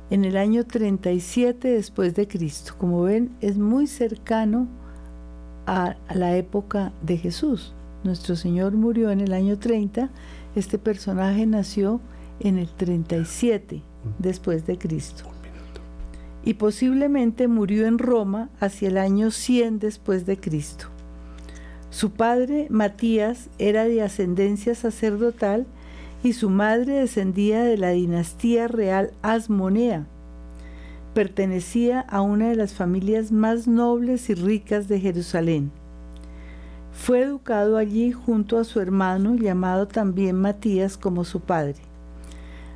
en 0.10 0.26
el 0.26 0.36
año 0.36 0.66
37 0.66 1.70
después 1.70 2.16
de 2.16 2.28
Cristo. 2.28 2.74
Como 2.78 3.04
ven, 3.04 3.32
es 3.39 3.58
muy 3.58 3.88
cercano 3.88 4.68
a 5.66 5.95
la 6.14 6.36
época 6.36 6.91
de 7.01 7.18
Jesús. 7.18 7.74
Nuestro 8.04 8.36
Señor 8.36 8.74
murió 8.74 9.12
en 9.12 9.22
el 9.22 9.32
año 9.32 9.58
30, 9.58 10.10
este 10.56 10.78
personaje 10.78 11.45
nació 11.45 12.01
en 12.39 12.58
el 12.58 12.68
37 12.68 13.82
después 14.20 14.68
de 14.68 14.78
Cristo 14.78 15.24
y 16.45 16.56
posiblemente 16.56 17.47
murió 17.47 17.88
en 17.88 17.97
Roma 17.97 18.49
hacia 18.60 18.89
el 18.89 18.97
año 18.97 19.32
100 19.32 19.80
después 19.80 20.26
de 20.26 20.38
Cristo. 20.38 20.92
Su 21.93 22.09
padre, 22.09 22.65
Matías, 22.71 23.51
era 23.59 23.85
de 23.85 24.01
ascendencia 24.01 24.73
sacerdotal 24.73 25.67
y 26.23 26.33
su 26.33 26.49
madre 26.49 26.93
descendía 26.93 27.63
de 27.63 27.77
la 27.77 27.91
dinastía 27.91 28.67
real 28.67 29.11
Asmonea. 29.21 30.07
Pertenecía 31.13 31.99
a 31.99 32.21
una 32.21 32.49
de 32.49 32.55
las 32.55 32.73
familias 32.73 33.31
más 33.31 33.67
nobles 33.67 34.27
y 34.31 34.33
ricas 34.33 34.87
de 34.87 34.99
Jerusalén. 35.01 35.69
Fue 36.93 37.21
educado 37.21 37.77
allí 37.77 38.11
junto 38.11 38.57
a 38.57 38.63
su 38.63 38.79
hermano 38.79 39.35
llamado 39.35 39.87
también 39.87 40.35
Matías 40.35 40.97
como 40.97 41.23
su 41.23 41.41
padre. 41.41 41.75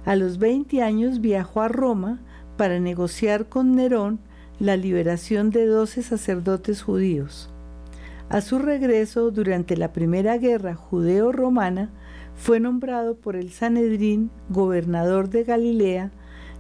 A 0.06 0.16
los 0.16 0.38
20 0.38 0.84
años 0.84 1.22
viajó 1.22 1.62
a 1.62 1.70
Roma 1.70 2.20
para 2.56 2.80
negociar 2.80 3.50
con 3.50 3.76
Nerón 3.76 4.20
la 4.60 4.78
liberación 4.78 5.50
de 5.50 5.66
doce 5.66 6.04
sacerdotes 6.04 6.84
judíos. 6.84 7.50
A 8.30 8.42
su 8.42 8.60
regreso, 8.60 9.32
durante 9.32 9.78
la 9.78 9.94
Primera 9.94 10.38
Guerra 10.38 10.76
Judeo-Romana, 10.76 11.92
fue 12.36 12.60
nombrado 12.60 13.16
por 13.16 13.38
el 13.38 13.52
Sanedrín 13.52 14.32
gobernador 14.50 15.30
de 15.30 15.46
Galilea, 15.46 16.12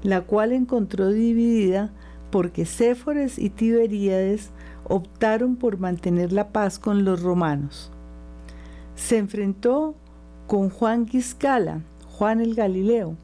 la 0.01 0.22
cual 0.22 0.53
encontró 0.53 1.09
dividida 1.09 1.91
porque 2.32 2.65
Séfores 2.65 3.38
y 3.38 3.49
Tiberíades 3.49 4.51
optaron 4.86 5.57
por 5.57 5.78
mantener 5.78 6.32
la 6.32 6.49
paz 6.53 6.80
con 6.80 7.03
los 7.03 7.22
romanos. 7.22 7.91
Se 8.95 9.18
enfrentó 9.18 9.95
con 10.47 10.70
Juan 10.70 11.05
Giscala, 11.05 11.82
Juan 12.09 12.39
el 12.39 12.55
Galileo, 12.55 13.18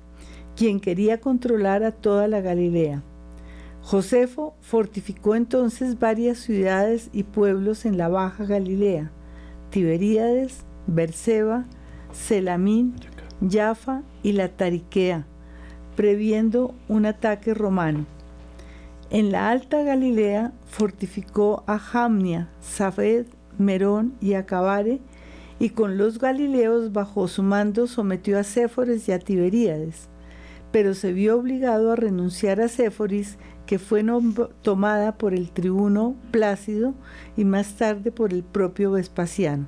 quien 0.58 0.82
quería 0.82 1.22
controlar 1.22 1.84
a 1.84 1.91
toda 1.91 2.28
la 2.28 2.41
Galilea. 2.41 3.04
Josefo 3.84 4.55
fortificó 4.61 5.36
entonces 5.36 5.99
varias 5.99 6.38
ciudades 6.38 7.09
y 7.11 7.23
pueblos 7.23 7.86
en 7.86 7.97
la 7.97 8.07
Baja 8.07 8.45
Galilea, 8.45 9.11
Tiberíades, 9.71 10.63
Berseba, 10.88 11.65
Selamín, 12.13 12.95
Jaffa 13.47 14.01
y 14.23 14.31
la 14.31 14.47
Tariquea, 14.47 15.27
previendo 15.97 16.73
un 16.88 17.05
ataque 17.05 17.53
romano. 17.53 18.05
En 19.09 19.34
la 19.34 19.49
Alta 19.49 19.84
Galilea 19.84 20.53
fortificó 20.65 21.65
a 21.67 21.77
Jamnia, 21.77 22.49
Safed, 22.61 23.25
Merón 23.57 24.13
y 24.21 24.36
Acabare, 24.36 25.01
y 25.59 25.71
con 25.71 25.97
los 25.97 26.19
galileos 26.19 26.93
bajo 26.93 27.27
su 27.27 27.43
mando 27.43 27.88
sometió 27.88 28.39
a 28.39 28.43
Séfores 28.43 29.09
y 29.09 29.11
a 29.11 29.19
Tiberíades 29.19 30.07
pero 30.74 30.95
se 30.95 31.13
vio 31.13 31.38
obligado 31.38 31.91
a 31.91 31.95
renunciar 31.95 32.59
a 32.59 32.67
Séforis, 32.67 33.38
que 33.67 33.78
fue 33.78 34.03
tomada 34.63 35.19
por 35.19 35.36
el 35.36 35.51
tribuno 35.51 36.15
Plácido 36.32 36.95
y 37.38 37.45
más 37.45 37.76
tarde 37.76 38.11
por 38.11 38.34
el 38.34 38.41
propio 38.41 38.91
Vespasiano. 38.91 39.67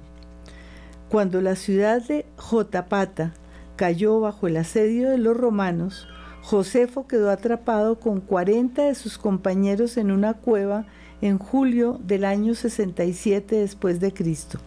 Cuando 1.08 1.42
la 1.42 1.56
ciudad 1.56 2.02
de 2.02 2.26
Jotapata 2.38 3.36
cayó 3.76 4.20
bajo 4.20 4.48
el 4.48 4.58
asedio 4.58 5.12
de 5.12 5.20
los 5.20 5.38
romanos, 5.38 6.08
Josefo 6.42 7.06
quedó 7.06 7.30
atrapado 7.30 8.00
con 8.00 8.20
40 8.20 8.86
de 8.86 8.96
sus 8.96 9.20
compañeros 9.20 9.98
en 9.98 10.10
una 10.10 10.34
cueva 10.34 10.88
en 11.22 11.38
julio 11.38 12.00
del 12.04 12.26
año 12.26 12.56
67 12.56 13.56
después 13.58 14.00
de 14.00 14.12
Cristo. 14.12 14.58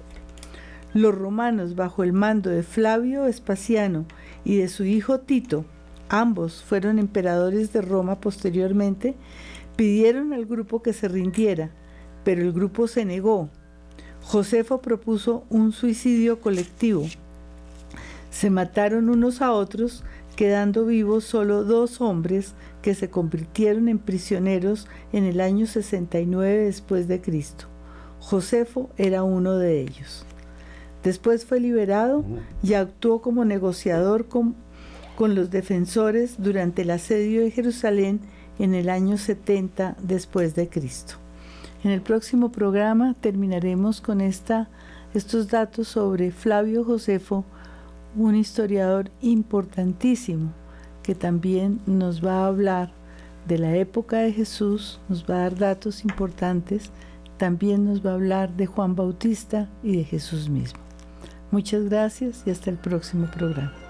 Los 0.94 1.16
romanos, 1.16 1.74
bajo 1.74 2.04
el 2.04 2.12
mando 2.12 2.48
de 2.48 2.62
Flavio 2.62 3.24
Vespasiano 3.24 4.06
y 4.44 4.58
de 4.58 4.68
su 4.68 4.84
hijo 4.84 5.18
Tito, 5.18 5.64
ambos 6.08 6.62
fueron 6.62 6.98
emperadores 6.98 7.72
de 7.72 7.82
Roma 7.82 8.20
posteriormente, 8.20 9.14
pidieron 9.76 10.32
al 10.32 10.46
grupo 10.46 10.82
que 10.82 10.92
se 10.92 11.08
rindiera, 11.08 11.70
pero 12.24 12.42
el 12.42 12.52
grupo 12.52 12.88
se 12.88 13.04
negó. 13.04 13.48
Josefo 14.22 14.80
propuso 14.82 15.44
un 15.48 15.72
suicidio 15.72 16.40
colectivo. 16.40 17.06
Se 18.30 18.50
mataron 18.50 19.08
unos 19.08 19.40
a 19.40 19.52
otros, 19.52 20.04
quedando 20.36 20.84
vivos 20.86 21.24
solo 21.24 21.64
dos 21.64 22.00
hombres 22.00 22.54
que 22.82 22.94
se 22.94 23.10
convirtieron 23.10 23.88
en 23.88 23.98
prisioneros 23.98 24.86
en 25.12 25.24
el 25.24 25.40
año 25.40 25.66
69 25.66 26.64
después 26.64 27.08
de 27.08 27.20
Cristo. 27.20 27.66
Josefo 28.20 28.90
era 28.96 29.22
uno 29.22 29.56
de 29.56 29.80
ellos. 29.80 30.24
Después 31.02 31.44
fue 31.44 31.60
liberado 31.60 32.24
y 32.62 32.74
actuó 32.74 33.22
como 33.22 33.44
negociador 33.44 34.26
con 34.26 34.54
con 35.18 35.34
los 35.34 35.50
defensores 35.50 36.36
durante 36.38 36.82
el 36.82 36.92
asedio 36.92 37.40
de 37.40 37.50
Jerusalén 37.50 38.20
en 38.60 38.72
el 38.72 38.88
año 38.88 39.18
70 39.18 39.96
después 40.00 40.54
de 40.54 40.68
Cristo. 40.68 41.14
En 41.82 41.90
el 41.90 42.02
próximo 42.02 42.52
programa 42.52 43.16
terminaremos 43.20 44.00
con 44.00 44.20
esta, 44.20 44.68
estos 45.14 45.48
datos 45.48 45.88
sobre 45.88 46.30
Flavio 46.30 46.84
Josefo, 46.84 47.44
un 48.14 48.36
historiador 48.36 49.10
importantísimo 49.20 50.52
que 51.02 51.16
también 51.16 51.80
nos 51.84 52.24
va 52.24 52.44
a 52.44 52.46
hablar 52.46 52.92
de 53.48 53.58
la 53.58 53.74
época 53.74 54.18
de 54.18 54.32
Jesús, 54.32 55.00
nos 55.08 55.24
va 55.24 55.34
a 55.34 55.50
dar 55.50 55.58
datos 55.58 56.04
importantes, 56.04 56.92
también 57.38 57.84
nos 57.84 58.06
va 58.06 58.12
a 58.12 58.14
hablar 58.14 58.56
de 58.56 58.66
Juan 58.66 58.94
Bautista 58.94 59.68
y 59.82 59.96
de 59.96 60.04
Jesús 60.04 60.48
mismo. 60.48 60.78
Muchas 61.50 61.86
gracias 61.86 62.44
y 62.46 62.50
hasta 62.50 62.70
el 62.70 62.76
próximo 62.76 63.28
programa. 63.32 63.87